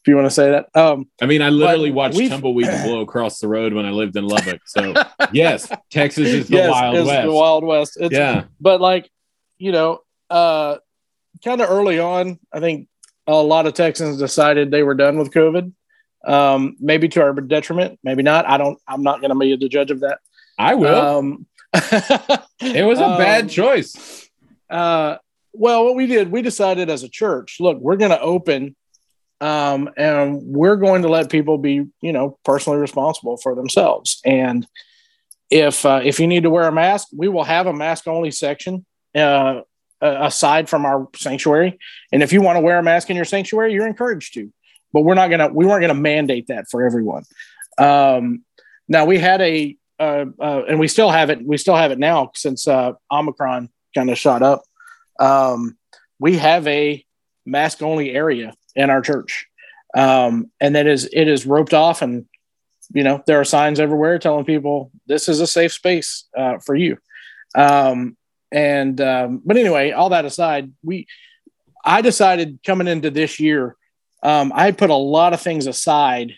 [0.00, 0.68] if you want to say that.
[0.74, 4.26] Um, I mean, I literally watched we've- blow across the road when I lived in
[4.26, 4.60] Lubbock.
[4.66, 4.94] So
[5.32, 7.26] yes, Texas is the yes, Wild it's West.
[7.26, 7.98] the Wild West.
[8.00, 9.10] It's, yeah, but like,
[9.58, 10.78] you know, uh,
[11.44, 12.88] kind of early on, I think
[13.26, 15.72] a lot of Texans decided they were done with COVID.
[16.26, 18.48] Um, maybe to our detriment, maybe not.
[18.48, 18.78] I don't.
[18.86, 20.18] I'm not going to be the judge of that.
[20.58, 21.00] I will.
[21.00, 24.28] Um, it was a um, bad choice.
[24.68, 25.16] Uh,
[25.52, 28.76] well, what we did, we decided as a church, look, we're going to open,
[29.40, 34.20] um, and we're going to let people be, you know, personally responsible for themselves.
[34.24, 34.66] And
[35.50, 38.30] if uh, if you need to wear a mask, we will have a mask only
[38.30, 38.84] section
[39.14, 39.62] uh,
[40.00, 41.78] aside from our sanctuary.
[42.12, 44.52] And if you want to wear a mask in your sanctuary, you're encouraged to.
[44.92, 47.24] But we're not gonna we weren't gonna mandate that for everyone.
[47.78, 48.44] Um,
[48.88, 51.44] now we had a uh, uh, and we still have it.
[51.44, 54.62] We still have it now since uh, Omicron kind of shot up.
[55.18, 55.76] Um,
[56.18, 57.04] we have a
[57.46, 59.46] mask only area in our church,
[59.96, 62.26] um, and that is it is roped off, and
[62.92, 66.74] you know there are signs everywhere telling people this is a safe space uh, for
[66.74, 66.98] you.
[67.54, 68.16] Um,
[68.50, 71.06] and um, but anyway, all that aside, we
[71.84, 73.76] I decided coming into this year,
[74.22, 76.34] um, I put a lot of things aside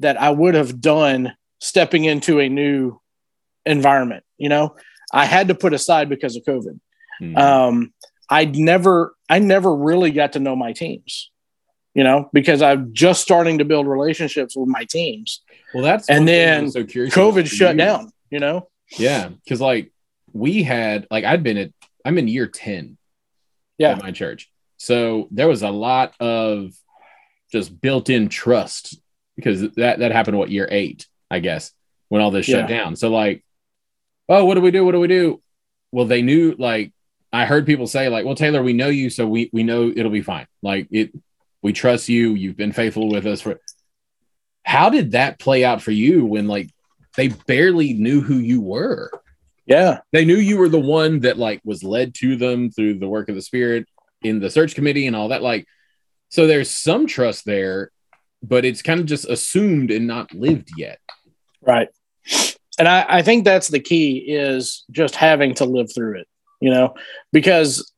[0.00, 3.00] that I would have done stepping into a new
[3.64, 4.24] environment.
[4.36, 4.76] You know,
[5.12, 6.78] I had to put aside because of COVID.
[7.18, 7.36] Hmm.
[7.36, 7.94] Um,
[8.28, 11.30] I'd never, I never really got to know my teams.
[11.94, 15.42] You know, because I'm just starting to build relationships with my teams.
[15.72, 17.14] well, that's and then so curious.
[17.14, 17.78] COVID shut you.
[17.78, 18.10] down.
[18.30, 19.92] You know, Yeah, because like
[20.32, 21.70] we had like I'd been at
[22.04, 22.98] I'm in year ten
[23.78, 23.90] Yeah.
[23.92, 26.72] at my church, so there was a lot of
[27.52, 28.98] just built-in trust
[29.36, 31.70] because that that happened what year eight I guess
[32.08, 32.96] when all this shut down.
[32.96, 33.44] So like,
[34.28, 34.84] oh, what do we do?
[34.84, 35.40] What do we do?
[35.92, 36.92] Well, they knew like
[37.34, 40.10] I heard people say like, well, Taylor, we know you, so we we know it'll
[40.10, 40.46] be fine.
[40.62, 41.12] Like it,
[41.62, 42.34] we trust you.
[42.34, 43.60] You've been faithful with us for.
[44.64, 46.70] How did that play out for you when like
[47.16, 49.10] they barely knew who you were?
[49.66, 53.08] yeah, they knew you were the one that like was led to them through the
[53.08, 53.86] work of the spirit
[54.22, 55.66] in the search committee and all that like
[56.30, 57.90] so there's some trust there
[58.42, 60.98] but it's kind of just assumed and not lived yet
[61.66, 61.88] Right.
[62.78, 66.28] And I, I think that's the key is just having to live through it,
[66.60, 66.94] you know,
[67.32, 67.90] because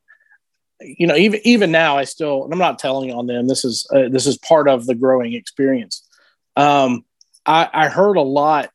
[0.79, 3.87] you know even even now I still and I'm not telling on them this is
[3.93, 6.07] uh, this is part of the growing experience.
[6.55, 7.05] Um
[7.45, 8.69] I I heard a lot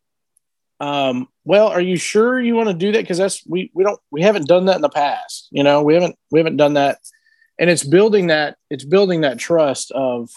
[0.81, 4.01] um well are you sure you want to do that because that's we we don't
[4.11, 6.99] we haven't done that in the past, you know, we haven't we haven't done that
[7.59, 10.31] and it's building that it's building that trust of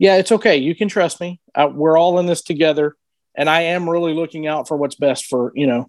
[0.00, 0.58] yeah, it's okay.
[0.58, 1.40] You can trust me.
[1.56, 2.94] Uh, we're all in this together
[3.36, 5.88] and I am really looking out for what's best for you know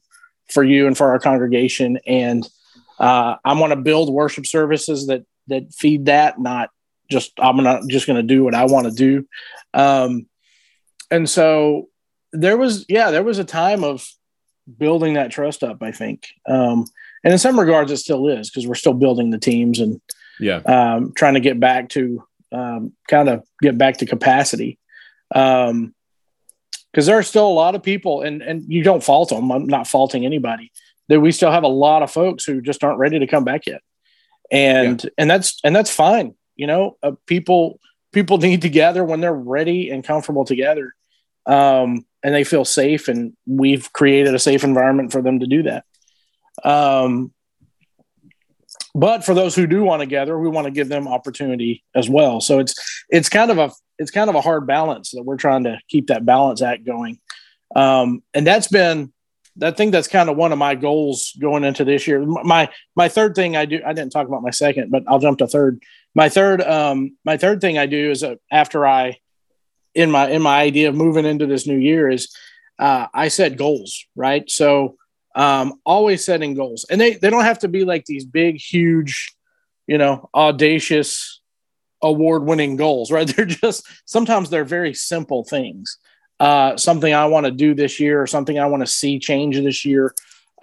[0.52, 2.00] for you and for our congregation.
[2.06, 2.48] And
[3.00, 6.70] uh, I want to build worship services that that feed that, not
[7.10, 9.28] just I'm not just going to do what I want to do.
[9.74, 10.28] Um,
[11.12, 11.88] and so
[12.32, 14.08] there was yeah there was a time of
[14.78, 15.82] building that trust up.
[15.82, 16.86] I think, um,
[17.24, 20.00] and in some regards it still is because we're still building the teams and
[20.40, 24.78] yeah um, trying to get back to um, kind of get back to capacity.
[25.34, 25.94] Um,
[26.92, 29.52] because there are still a lot of people, and and you don't fault them.
[29.52, 30.72] I'm not faulting anybody.
[31.08, 33.66] That we still have a lot of folks who just aren't ready to come back
[33.66, 33.82] yet,
[34.52, 36.36] and and that's and that's fine.
[36.56, 37.80] You know, uh, people
[38.12, 40.96] people need to gather when they're ready and comfortable together,
[41.46, 43.08] um, and they feel safe.
[43.08, 45.86] And we've created a safe environment for them to do that.
[46.64, 47.34] Um,
[48.96, 52.10] but for those who do want to gather, we want to give them opportunity as
[52.10, 52.42] well.
[52.42, 52.76] So it's
[53.10, 56.08] it's kind of a it's kind of a hard balance that we're trying to keep
[56.08, 57.20] that balance act going.
[57.76, 59.14] Um, and that's been,
[59.62, 62.26] I think that's kind of one of my goals going into this year.
[62.26, 65.40] My my third thing I do, I didn't talk about my second, but I'll jump
[65.40, 65.84] to third.
[66.16, 69.20] My third, um, my third thing I do is uh, after I,
[69.94, 72.34] in my in my idea of moving into this new year is,
[72.80, 74.50] uh, I set goals, right?
[74.50, 74.96] So
[75.36, 79.36] um, always setting goals, and they they don't have to be like these big, huge,
[79.88, 81.39] you know, audacious,
[82.02, 83.28] award winning goals, right?
[83.36, 85.98] They're just sometimes they're very simple things
[86.40, 89.58] uh, something I want to do this year or something I want to see change
[89.58, 90.14] this year.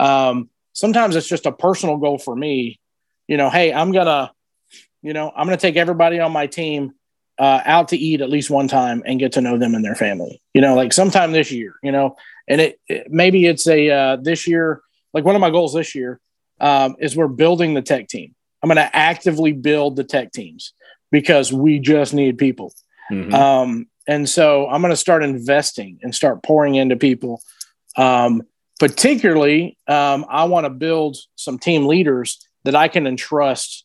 [0.01, 2.81] Um, sometimes it's just a personal goal for me.
[3.29, 4.33] You know, hey, I'm gonna,
[5.03, 6.95] you know, I'm gonna take everybody on my team
[7.39, 9.95] uh, out to eat at least one time and get to know them and their
[9.95, 10.41] family.
[10.55, 11.75] You know, like sometime this year.
[11.83, 12.17] You know,
[12.49, 14.81] and it, it maybe it's a uh, this year.
[15.13, 16.21] Like one of my goals this year
[16.61, 18.35] um, is we're building the tech team.
[18.63, 20.73] I'm going to actively build the tech teams
[21.11, 22.73] because we just need people.
[23.11, 23.35] Mm-hmm.
[23.35, 27.43] Um, and so I'm going to start investing and start pouring into people.
[27.97, 28.43] Um,
[28.79, 33.85] particularly, um, I want to build some team leaders that I can entrust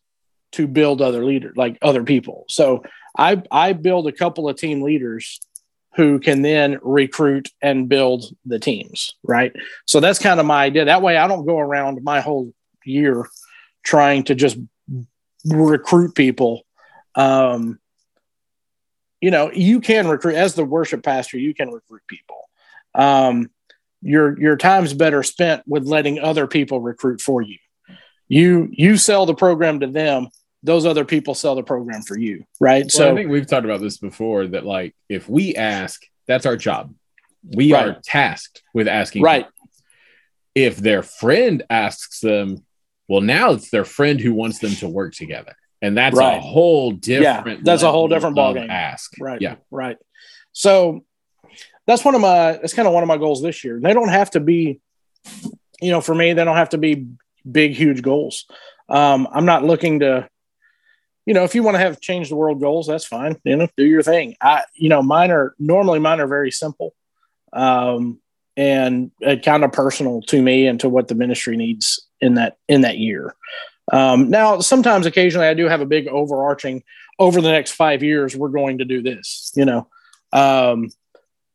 [0.54, 2.46] to build other leaders, like other people.
[2.50, 2.84] So
[3.18, 5.40] I I build a couple of team leaders
[5.96, 9.54] who can then recruit and build the teams, right?
[9.86, 10.86] So that's kind of my idea.
[10.86, 12.54] That way, I don't go around my whole
[12.86, 13.28] year
[13.84, 14.58] trying to just
[15.46, 16.64] recruit people.
[17.16, 17.80] Um,
[19.22, 22.50] you know, you can recruit as the worship pastor, you can recruit people.
[22.96, 23.50] Um,
[24.02, 27.58] your your time's better spent with letting other people recruit for you.
[28.28, 30.30] You you sell the program to them,
[30.64, 32.84] those other people sell the program for you, right?
[32.84, 36.46] Well, so I think we've talked about this before that like if we ask, that's
[36.46, 36.94] our job.
[37.44, 37.90] We right.
[37.90, 39.24] are tasked with asking.
[39.24, 39.46] Right.
[39.46, 39.70] People.
[40.54, 42.66] If their friend asks them,
[43.08, 46.38] well, now it's their friend who wants them to work together and that's right.
[46.38, 47.60] a whole different.
[47.60, 48.70] Yeah, that's a whole different ballgame.
[48.70, 49.42] Ask right.
[49.42, 49.98] Yeah, right.
[50.52, 51.04] So
[51.88, 52.54] that's one of my.
[52.54, 53.80] That's kind of one of my goals this year.
[53.82, 54.80] They don't have to be,
[55.82, 57.08] you know, for me, they don't have to be
[57.50, 58.46] big, huge goals.
[58.88, 60.28] Um, I'm not looking to,
[61.26, 63.38] you know, if you want to have change the world goals, that's fine.
[63.44, 64.36] You know, do your thing.
[64.42, 66.94] I, you know, mine are normally mine are very simple,
[67.54, 68.20] um,
[68.56, 69.12] and
[69.44, 72.98] kind of personal to me and to what the ministry needs in that in that
[72.98, 73.34] year.
[73.92, 76.84] Um, now, sometimes, occasionally, I do have a big overarching.
[77.20, 79.88] Over the next five years, we're going to do this, you know.
[80.34, 80.90] Um,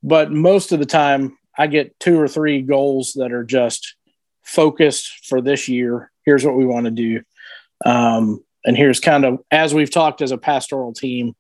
[0.03, 3.97] but most of the time, I get two or three goals that are just
[4.43, 6.13] focused for this year.
[6.25, 7.23] Here's what we want to do,
[7.85, 11.35] um, and here's kind of as we've talked as a pastoral team.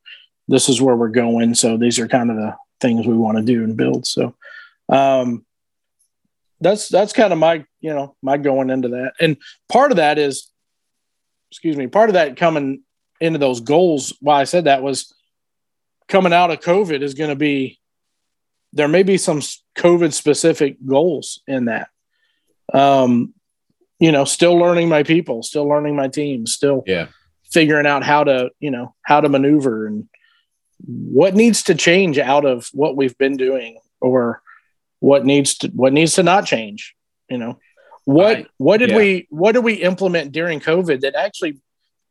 [0.49, 1.55] This is where we're going.
[1.55, 4.07] So these are kind of the things we want to do and build.
[4.07, 4.35] So
[4.89, 5.45] um,
[6.61, 9.37] that's that's kind of my you know my going into that, and
[9.69, 10.51] part of that is
[11.51, 12.83] excuse me, part of that coming
[13.21, 15.15] into those goals, why I said that was
[16.09, 17.79] coming out of COVID is going to be
[18.73, 19.41] there may be some
[19.77, 21.89] COVID specific goals in that.
[22.75, 23.33] Um,
[23.99, 27.07] you know, still learning my people, still learning my team, still yeah.
[27.51, 30.09] figuring out how to, you know, how to maneuver and
[30.85, 34.43] what needs to change out of what we've been doing or
[35.01, 36.95] what needs to what needs to not change,
[37.31, 37.59] you know.
[38.07, 38.97] What I, what did yeah.
[38.97, 41.59] we what did we implement during COVID that actually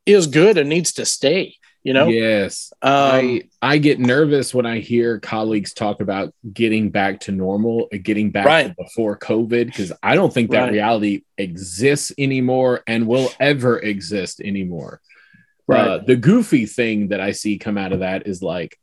[0.05, 1.55] is good and needs to stay?
[1.83, 2.09] You know.
[2.09, 2.73] Yes.
[2.81, 7.87] Um, I I get nervous when I hear colleagues talk about getting back to normal,
[8.03, 8.67] getting back right.
[8.67, 10.73] to before COVID, because I don't think that right.
[10.73, 14.99] reality exists anymore and will ever exist anymore.
[15.65, 15.87] Right.
[15.87, 18.77] Uh, the goofy thing that I see come out of that is like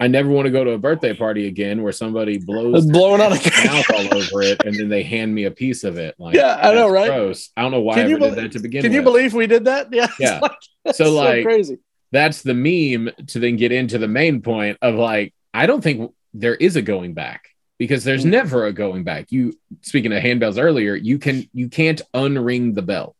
[0.00, 3.32] I never want to go to a birthday party again where somebody blows blowing on
[3.32, 6.14] a mouth all over it and then they hand me a piece of it.
[6.18, 7.08] Like, yeah, I know, right?
[7.08, 7.50] Gross.
[7.56, 8.92] I don't know why can I ever be- did that to begin can with.
[8.92, 9.88] Can you believe we did that?
[9.98, 10.06] Yeah.
[10.20, 10.38] Yeah.
[10.40, 11.78] Like, so, like, crazy.
[12.12, 16.12] That's the meme to then get into the main point of like, I don't think
[16.32, 18.30] there is a going back because there's mm-hmm.
[18.30, 19.32] never a going back.
[19.32, 23.16] You speaking of handbells earlier, you can you can't unring the bell.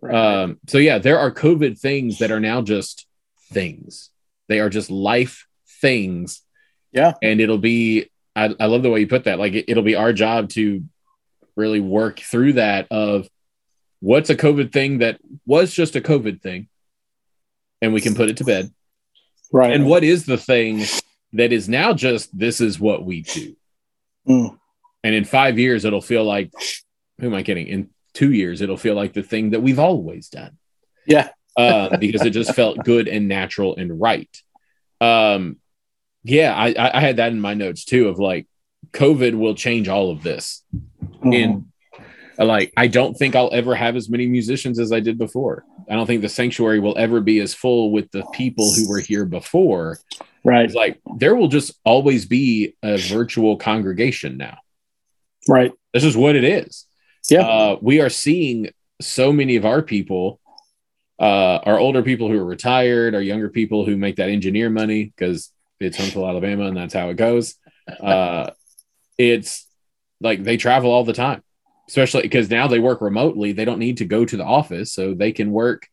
[0.00, 0.14] Right.
[0.14, 3.06] Um, so yeah, there are COVID things that are now just
[3.52, 4.10] things.
[4.48, 5.46] They are just life
[5.80, 6.42] things.
[6.92, 7.14] Yeah.
[7.22, 9.38] And it'll be, I, I love the way you put that.
[9.38, 10.84] Like it, it'll be our job to
[11.56, 13.28] really work through that of
[14.00, 16.68] what's a COVID thing that was just a COVID thing
[17.82, 18.70] and we can put it to bed.
[19.52, 19.72] Right.
[19.72, 20.84] And what is the thing
[21.32, 23.56] that is now just this is what we do.
[24.28, 24.58] Mm.
[25.02, 26.52] And in five years, it'll feel like,
[27.18, 27.66] who am I kidding?
[27.66, 30.58] In two years, it'll feel like the thing that we've always done.
[31.06, 31.30] Yeah.
[31.56, 34.30] uh, because it just felt good and natural and right.
[35.00, 35.56] Um,
[36.22, 38.46] yeah, I, I had that in my notes too of like
[38.92, 40.62] COVID will change all of this.
[41.04, 41.32] Mm-hmm.
[41.32, 41.64] And
[42.38, 45.64] like I don't think I'll ever have as many musicians as I did before.
[45.88, 49.00] I don't think the sanctuary will ever be as full with the people who were
[49.00, 49.98] here before.
[50.44, 50.64] Right.
[50.64, 54.58] It's like there will just always be a virtual congregation now.
[55.48, 55.72] Right.
[55.92, 56.86] This is what it is.
[57.28, 57.42] Yeah.
[57.42, 60.40] Uh, we are seeing so many of our people,
[61.18, 65.04] uh, our older people who are retired, our younger people who make that engineer money
[65.04, 67.56] because it's Huntsville, Alabama, and that's how it goes.
[68.00, 68.50] Uh,
[69.18, 69.66] it's
[70.20, 71.42] like they travel all the time,
[71.88, 73.52] especially because now they work remotely.
[73.52, 75.88] They don't need to go to the office, so they can work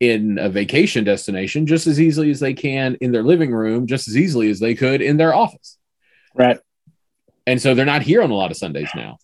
[0.00, 4.08] in a vacation destination just as easily as they can in their living room, just
[4.08, 5.78] as easily as they could in their office.
[6.34, 6.58] Right.
[7.46, 9.18] And so they're not here on a lot of Sundays now,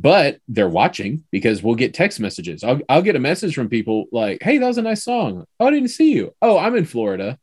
[0.00, 2.64] but they're watching because we'll get text messages.
[2.64, 5.44] I'll, I'll get a message from people like, Hey, that was a nice song.
[5.60, 6.34] Oh, I didn't see you.
[6.40, 7.38] Oh, I'm in Florida.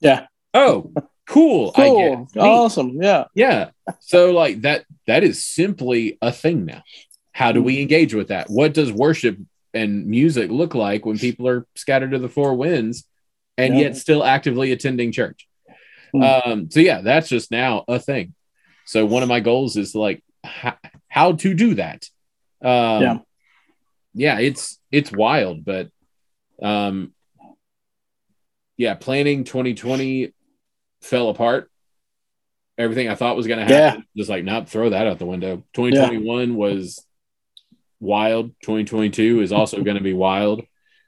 [0.00, 0.28] Yeah.
[0.54, 0.92] Oh,
[1.26, 1.72] cool.
[1.76, 2.28] I Cool.
[2.36, 3.02] Awesome.
[3.02, 3.24] Yeah.
[3.34, 3.70] Yeah.
[4.00, 6.82] So like that, that is simply a thing now.
[7.32, 8.48] How do we engage with that?
[8.50, 9.38] What does worship
[9.74, 13.04] and music look like when people are scattered to the four winds
[13.56, 13.80] and Yeah.
[13.80, 15.46] yet still actively attending church?
[16.12, 16.22] Hmm.
[16.22, 18.34] Um, so yeah, that's just now a thing.
[18.86, 20.76] So one of my goals is like how,
[21.08, 22.06] how to do that.
[22.62, 23.18] Um, Yeah.
[24.14, 25.90] yeah, it's it's wild, but
[26.62, 27.12] um,
[28.76, 30.32] yeah, planning 2020
[31.02, 31.70] fell apart.
[32.76, 35.64] Everything I thought was going to happen, just like, not throw that out the window.
[35.74, 37.04] 2021 was
[38.00, 38.50] wild.
[38.62, 40.62] 2022 is also going to be wild.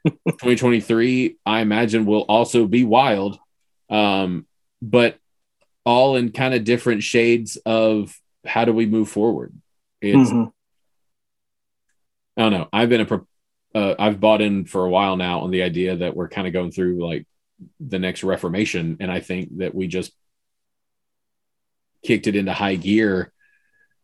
[0.07, 3.38] 2023, I imagine, will also be wild.
[3.88, 4.47] Um,
[4.82, 5.16] but
[5.84, 9.53] all in kind of different shades of how do we move forward?
[10.01, 10.53] It's Mhm.
[12.36, 12.68] I don't know.
[12.72, 13.26] I've been a pro-
[13.74, 16.53] uh, I've bought in for a while now on the idea that we're kind of
[16.53, 17.26] going through like
[17.78, 20.12] the next reformation, and I think that we just
[22.04, 23.32] kicked it into high gear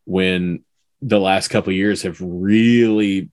[0.04, 0.64] when
[1.02, 3.30] the last couple of years have really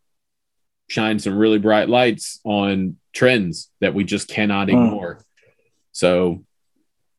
[0.90, 4.72] shined some really bright lights on trends that we just cannot Mm.
[4.72, 5.24] ignore.
[5.92, 6.44] So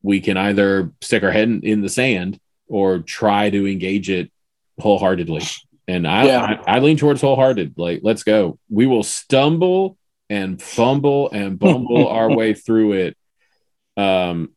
[0.02, 2.38] we can either stick our head in, in the sand
[2.68, 4.30] or try to engage it
[4.80, 5.42] wholeheartedly.
[5.88, 6.58] And I, Yeah.
[6.66, 7.74] I, I lean towards wholehearted.
[7.76, 8.58] Like, let's go.
[8.68, 9.96] We will stumble
[10.34, 13.16] and fumble and bumble our way through it.
[13.96, 14.50] Um,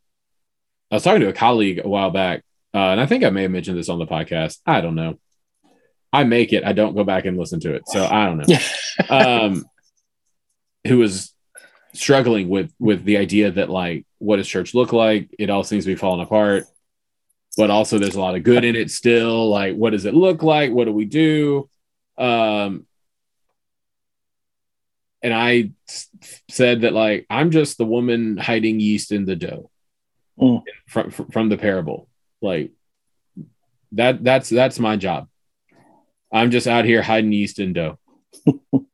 [0.89, 3.43] I was talking to a colleague a while back, uh, and I think I may
[3.43, 4.57] have mentioned this on the podcast.
[4.65, 5.19] I don't know.
[6.11, 6.63] I make it.
[6.63, 8.57] I don't go back and listen to it, so I don't know.
[9.09, 9.63] Um,
[10.87, 11.31] who was
[11.93, 15.29] struggling with with the idea that like, what does church look like?
[15.37, 16.63] It all seems to be falling apart,
[17.55, 19.49] but also there's a lot of good in it still.
[19.51, 20.71] Like, what does it look like?
[20.71, 21.69] What do we do?
[22.17, 22.87] Um,
[25.27, 25.71] and I
[26.49, 29.69] said that like I'm just the woman hiding yeast in the dough
[30.39, 30.61] Mm.
[30.87, 32.07] from from the parable.
[32.41, 32.71] Like
[33.93, 35.27] that that's that's my job.
[36.31, 37.99] I'm just out here hiding yeast in dough.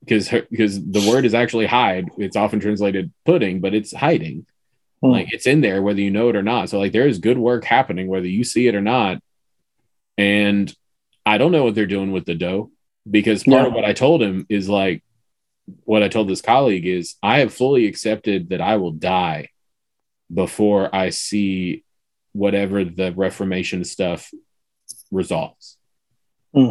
[0.00, 2.08] Because because the word is actually hide.
[2.18, 4.46] It's often translated pudding, but it's hiding.
[5.04, 5.12] Mm.
[5.12, 6.68] Like it's in there whether you know it or not.
[6.70, 9.22] So like there is good work happening whether you see it or not.
[10.18, 10.74] And
[11.24, 12.70] I don't know what they're doing with the dough
[13.08, 13.66] because part Yeah.
[13.68, 15.04] of what I told him is like
[15.84, 19.48] what I told this colleague is I have fully accepted that I will die
[20.32, 21.84] before I see
[22.32, 24.30] whatever the Reformation stuff
[25.10, 25.76] resolves.
[26.54, 26.70] Hmm.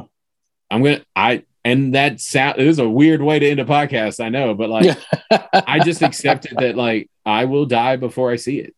[0.69, 4.23] I'm gonna I and that sound it is a weird way to end a podcast,
[4.23, 4.97] I know, but like
[5.53, 8.75] I just accepted that like I will die before I see it.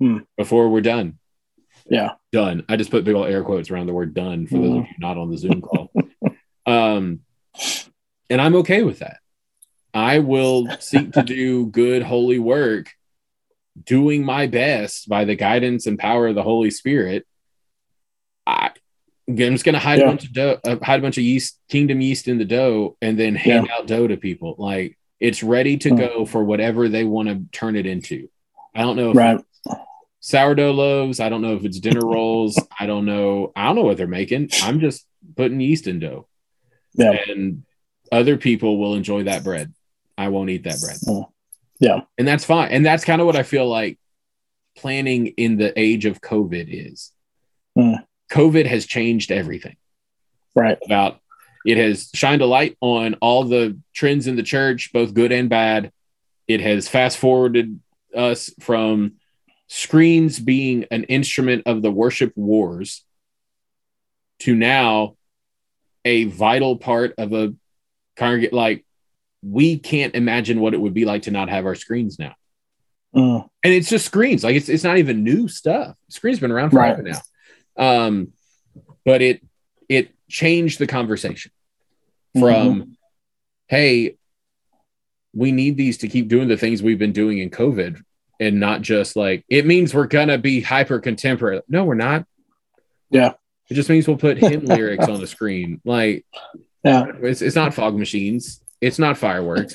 [0.00, 0.18] Hmm.
[0.36, 1.18] Before we're done.
[1.90, 2.12] Yeah.
[2.32, 2.64] Done.
[2.68, 4.94] I just put big old air quotes around the word done for those of you
[4.98, 5.90] not on the Zoom call.
[6.66, 7.20] um
[8.30, 9.18] and I'm okay with that.
[9.98, 12.90] I will seek to do good holy work
[13.84, 17.26] doing my best by the guidance and power of the Holy Spirit.
[18.46, 18.70] I
[19.28, 20.04] I'm just gonna hide Yeah.
[20.04, 22.96] a bunch of dough, uh, hide a bunch of yeast, kingdom yeast in the dough,
[23.02, 24.54] and then hand out dough to people.
[24.56, 25.96] Like it's ready to Hmm.
[25.96, 28.28] go for whatever they want to turn it into.
[28.74, 29.40] I don't know if Right.
[30.20, 31.18] sourdough loaves.
[31.20, 32.58] I don't know if it's dinner rolls.
[32.78, 33.52] I don't know.
[33.56, 34.50] I don't know what they're making.
[34.62, 36.28] I'm just putting yeast in dough,
[36.94, 37.18] Yeah.
[37.28, 37.64] and
[38.12, 39.74] other people will enjoy that bread.
[40.18, 40.98] I won't eat that bread.
[41.06, 41.26] Mm.
[41.80, 42.00] Yeah.
[42.18, 42.70] and that's fine.
[42.72, 43.98] And that's kind of what I feel like
[44.76, 47.12] planning in the age of COVID is.
[47.78, 48.04] Mm.
[48.30, 49.76] COVID has changed everything
[50.54, 50.76] Right.
[50.84, 51.20] about
[51.64, 55.48] it has shined a light on all the trends in the church both good and
[55.48, 55.92] bad
[56.48, 57.78] it has fast forwarded
[58.14, 59.12] us from
[59.68, 63.04] screens being an instrument of the worship wars
[64.40, 65.16] to now
[66.04, 67.54] a vital part of a
[68.16, 68.84] congregate like
[69.42, 72.34] we can't imagine what it would be like to not have our screens now
[73.14, 73.48] Mm.
[73.64, 77.02] and it's just screens like it's, it's not even new stuff screens been around forever
[77.02, 77.18] now
[77.78, 78.32] um
[79.06, 79.42] but it
[79.88, 81.50] it changed the conversation
[82.38, 82.96] from
[83.68, 84.16] hey
[85.34, 88.00] we need these to keep doing the things we've been doing in COVID
[88.40, 91.60] and not just like it means we're gonna be hyper contemporary.
[91.68, 92.26] No, we're not.
[93.10, 93.32] Yeah.
[93.70, 95.80] It just means we'll put hymn lyrics on the screen.
[95.84, 96.24] Like,
[96.84, 97.06] Yeah.
[97.22, 98.62] it's, it's not fog machines.
[98.80, 99.74] It's not fireworks.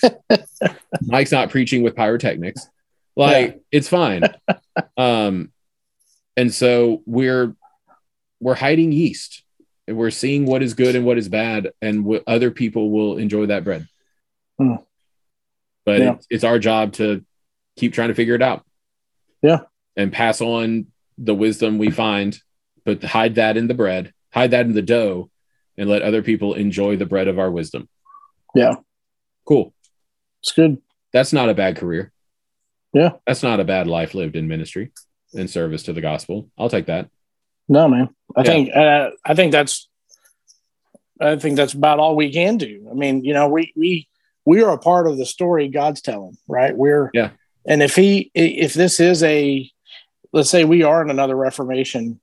[1.01, 2.67] Mike's not preaching with pyrotechnics.
[3.15, 4.23] Like, it's fine.
[4.97, 5.51] Um,
[6.35, 7.55] and so we're
[8.39, 9.43] we're hiding yeast,
[9.87, 13.17] and we're seeing what is good and what is bad, and what other people will
[13.17, 13.87] enjoy that bread.
[14.59, 14.75] Hmm.
[15.85, 16.13] But Yeah.
[16.15, 17.23] it's, it's our job to
[17.77, 18.65] keep trying to figure it out.
[19.43, 19.59] Yeah.
[19.95, 20.87] and pass on
[21.19, 22.39] the wisdom we find,
[22.85, 25.29] but hide that in the bread, hide that in the dough,
[25.77, 27.87] and let other people enjoy the bread of our wisdom.
[28.55, 28.75] Yeah.
[29.45, 29.73] Cool.
[30.41, 30.81] It's good.
[31.11, 32.11] That's not a bad career.
[32.93, 33.11] Yeah.
[33.25, 34.91] That's not a bad life lived in ministry
[35.33, 36.49] and service to the gospel.
[36.57, 37.09] I'll take that.
[37.67, 38.09] No, man.
[38.35, 38.45] I Yeah.
[38.45, 39.89] think uh, I think that's
[41.21, 42.87] I think that's about all we can do.
[42.89, 44.07] I mean, you know, we we
[44.45, 46.75] we are a part of the story God's telling, right?
[46.75, 47.31] We're Yeah.
[47.65, 49.69] And if he if this is a
[50.33, 52.19] let's say we are in another Reformation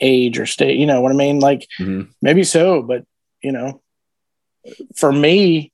[0.00, 1.38] age or state, you know what I mean?
[1.40, 2.08] Like Mhm.
[2.20, 3.04] maybe so, but
[3.42, 3.80] you know,
[4.96, 5.72] for me,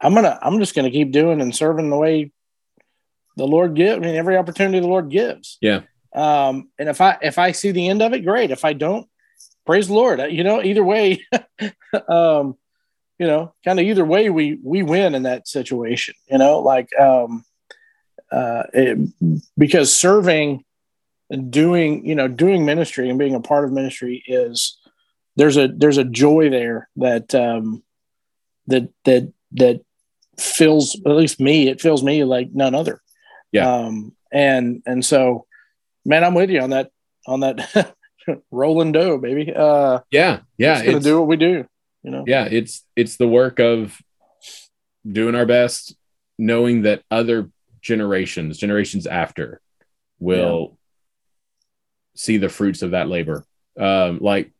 [0.00, 2.32] I'm gonna I'm just gonna keep doing and serving the way
[3.36, 3.96] the Lord gives.
[3.96, 5.58] I mean, every opportunity the Lord gives.
[5.60, 5.82] Yeah.
[6.14, 8.50] Um, and if I if I see the end of it, great.
[8.50, 9.08] If I don't,
[9.66, 10.20] praise the Lord.
[10.30, 11.24] You know, either way,
[12.08, 12.56] um,
[13.18, 16.14] you know, kind of either way, we we win in that situation.
[16.30, 17.44] You know, like um,
[18.32, 18.98] uh, it,
[19.56, 20.64] because serving
[21.28, 24.78] and doing, you know, doing ministry and being a part of ministry is
[25.36, 27.82] there's a there's a joy there that um,
[28.66, 29.82] that that that
[30.40, 31.68] fills at least me.
[31.68, 33.00] It feels me like none other.
[33.52, 33.72] Yeah.
[33.72, 35.46] Um, and and so,
[36.04, 36.90] man, I'm with you on that
[37.26, 37.94] on that
[38.50, 39.52] rolling dough, baby.
[39.54, 40.40] Uh, Yeah.
[40.58, 40.74] Yeah.
[40.74, 41.66] just gonna it's- do what we do.
[42.02, 42.24] You know.
[42.26, 44.00] yeah it's it's the work of
[45.06, 45.94] doing our best
[46.38, 47.50] knowing that other
[47.82, 49.60] generations generations after
[50.18, 50.78] will
[52.16, 53.44] see the fruits of that labor
[53.78, 54.50] um like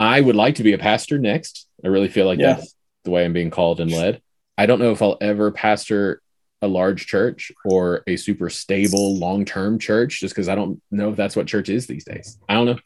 [0.00, 2.54] i would like to be a pastor next i really feel like Yeah.
[2.54, 2.74] that's
[3.04, 4.22] the way i'm being called and led
[4.58, 6.20] i don't know if i'll ever pastor
[6.62, 11.16] a large church or a super stable long-term church just because i don't know if
[11.16, 12.78] that's what church is these days i don't know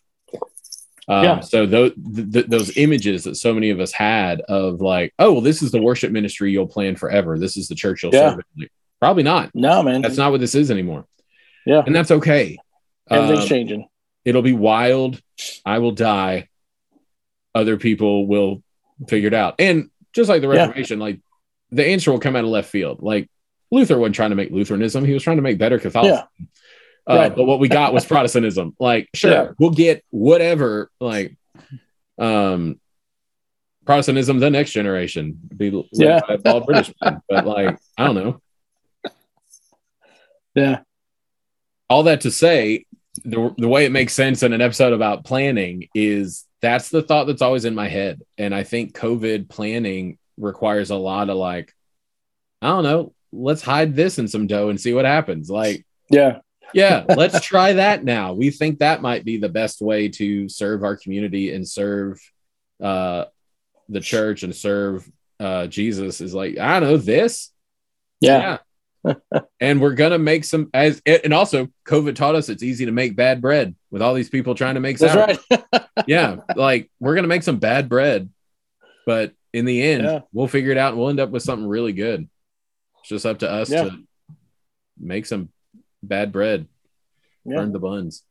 [1.09, 1.41] um, Yeah.
[1.41, 1.93] So those
[2.33, 5.73] th- those images that so many of us had of like, oh, well, this is
[5.73, 7.37] the worship ministry you'll plan forever.
[7.37, 8.35] This is the church you'll Yeah.
[8.35, 8.45] serve.
[8.57, 9.51] Like, Probably not.
[9.53, 10.03] No, man.
[10.03, 11.07] That's not what this is anymore,
[11.67, 11.83] yeah.
[11.85, 12.59] and that's okay.
[13.11, 13.89] Everything's Um, changing.
[14.25, 15.21] it'll be wild.
[15.67, 16.49] I will die.
[17.57, 18.63] Other people will
[19.09, 19.57] figure it out.
[19.59, 20.97] And just like the Yeah.
[20.97, 21.19] Like
[21.71, 22.99] the answer will come out of left field.
[23.03, 23.29] Like
[23.71, 26.27] Luther wasn't trying to make Lutheranism; he was trying to make better Catholicism.
[27.09, 27.35] Uh, Right.
[27.35, 28.77] But what we got was Protestantism.
[28.79, 29.51] Like, sure, Yeah.
[29.59, 30.91] we'll get whatever.
[31.01, 31.37] Like,
[32.19, 32.79] um,
[33.87, 36.21] Protestantism, the next generation, be Yeah.
[36.45, 37.21] all British men.
[37.29, 38.41] But like, I don't know.
[40.55, 40.81] Yeah.
[41.89, 42.85] all that to say
[43.25, 47.27] the, the way it makes sense in an episode about planning is that's the thought
[47.27, 51.75] that's always in my head and i think covid planning requires a lot of like
[52.63, 56.39] i don't know let's hide this in some dough and see what happens like Yeah.
[56.75, 60.83] yeah let's try that now we think that might be the best way to serve
[60.83, 62.21] our community and serve
[62.83, 63.27] uh
[63.89, 67.51] the church and serve uh jesus is like i don't know this
[68.21, 68.59] Yeah.
[69.61, 73.17] and we're gonna make some as and also COVID taught us it's easy to make
[73.17, 75.65] bad bread with all these people trying to make That's right.
[76.07, 78.29] Yeah, like we're gonna make some bad bread,
[79.07, 80.21] but in the end, Yeah.
[80.33, 82.29] we'll figure it out and we'll end up with something really good.
[83.01, 83.85] It's just up to us Yeah.
[83.85, 83.99] to
[84.99, 85.51] make some
[86.03, 86.69] bad bread.
[87.45, 87.57] Yeah.
[87.57, 88.23] Burn the buns.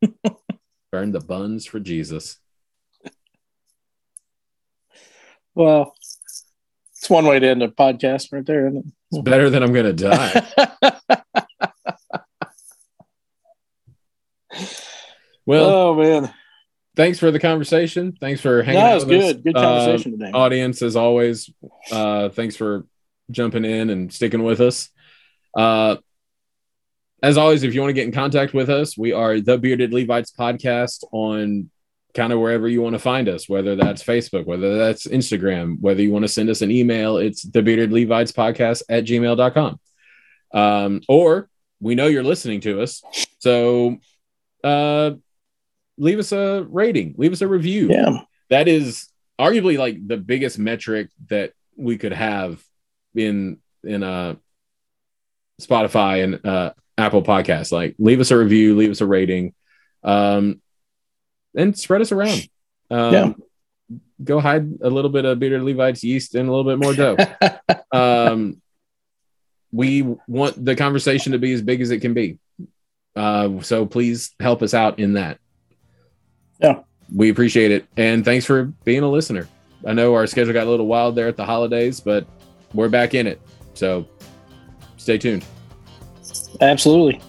[0.90, 2.38] Burn the buns for Jesus.
[5.54, 5.94] well,
[6.96, 9.92] it's one way to end a podcast right there, isn't It's better than I'm gonna
[9.92, 10.46] die.
[15.44, 16.32] Well, oh man,
[16.96, 18.12] thanks for the conversation.
[18.20, 19.32] Thanks for hanging no, out it was with us.
[19.32, 19.44] good.
[19.44, 20.30] Good Uh, conversation today.
[20.32, 21.50] audience as always
[21.90, 22.86] uh thanks for
[23.30, 24.88] jumping in and sticking with us
[25.56, 25.96] uh
[27.22, 29.92] as always if you want to get in contact with us we are the bearded
[29.92, 31.70] levites podcast on
[32.14, 36.02] kind of wherever you want to find us whether that's facebook whether that's instagram whether
[36.02, 39.80] you want to send us an email it's the bearded levites podcast at gmail.com
[40.52, 41.48] um or
[41.80, 43.02] we know you're listening to us
[43.38, 43.96] so
[44.62, 45.12] uh
[45.98, 48.20] leave us a rating leave us a review yeah,
[48.50, 49.08] that is
[49.40, 52.62] arguably like the biggest metric that we could have
[53.14, 54.34] in in uh
[55.60, 57.72] Spotify and uh Apple Podcasts.
[57.72, 59.54] Like leave us a review, leave us a rating,
[60.02, 60.60] um
[61.54, 62.48] and spread us around.
[62.90, 63.32] Um Yeah.
[64.22, 67.16] go hide a little bit of Bearded Levites yeast and a little bit more dough.
[67.92, 68.60] um,
[69.72, 72.38] we want the conversation to be as big as it can be.
[73.16, 75.38] Uh, so please help us out in that.
[76.62, 76.80] Yeah.
[77.14, 77.86] We appreciate it.
[77.96, 79.48] And thanks for being a listener.
[79.86, 82.26] I know our schedule got a little wild there at the holidays, but
[82.72, 83.40] we're back in it.
[83.74, 84.06] So
[84.96, 85.44] stay tuned.
[86.60, 87.20] Absolutely.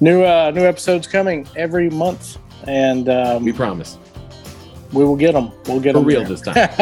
[0.00, 2.38] New uh, new episodes coming every month,
[2.68, 3.98] and um, We promise.
[4.92, 5.50] we will get them.
[5.66, 6.56] We'll get For them real this time.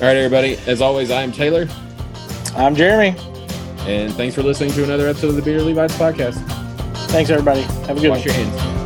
[0.00, 0.56] All right, everybody.
[0.66, 1.66] As always, I am Taylor,
[2.56, 3.18] I'm Jeremy.
[3.86, 6.36] and thanks for listening to another episode of the Bearded Levites podcast.
[7.08, 7.62] Thanks, everybody.
[7.62, 8.34] Have a good Wash one.
[8.34, 8.79] your hands.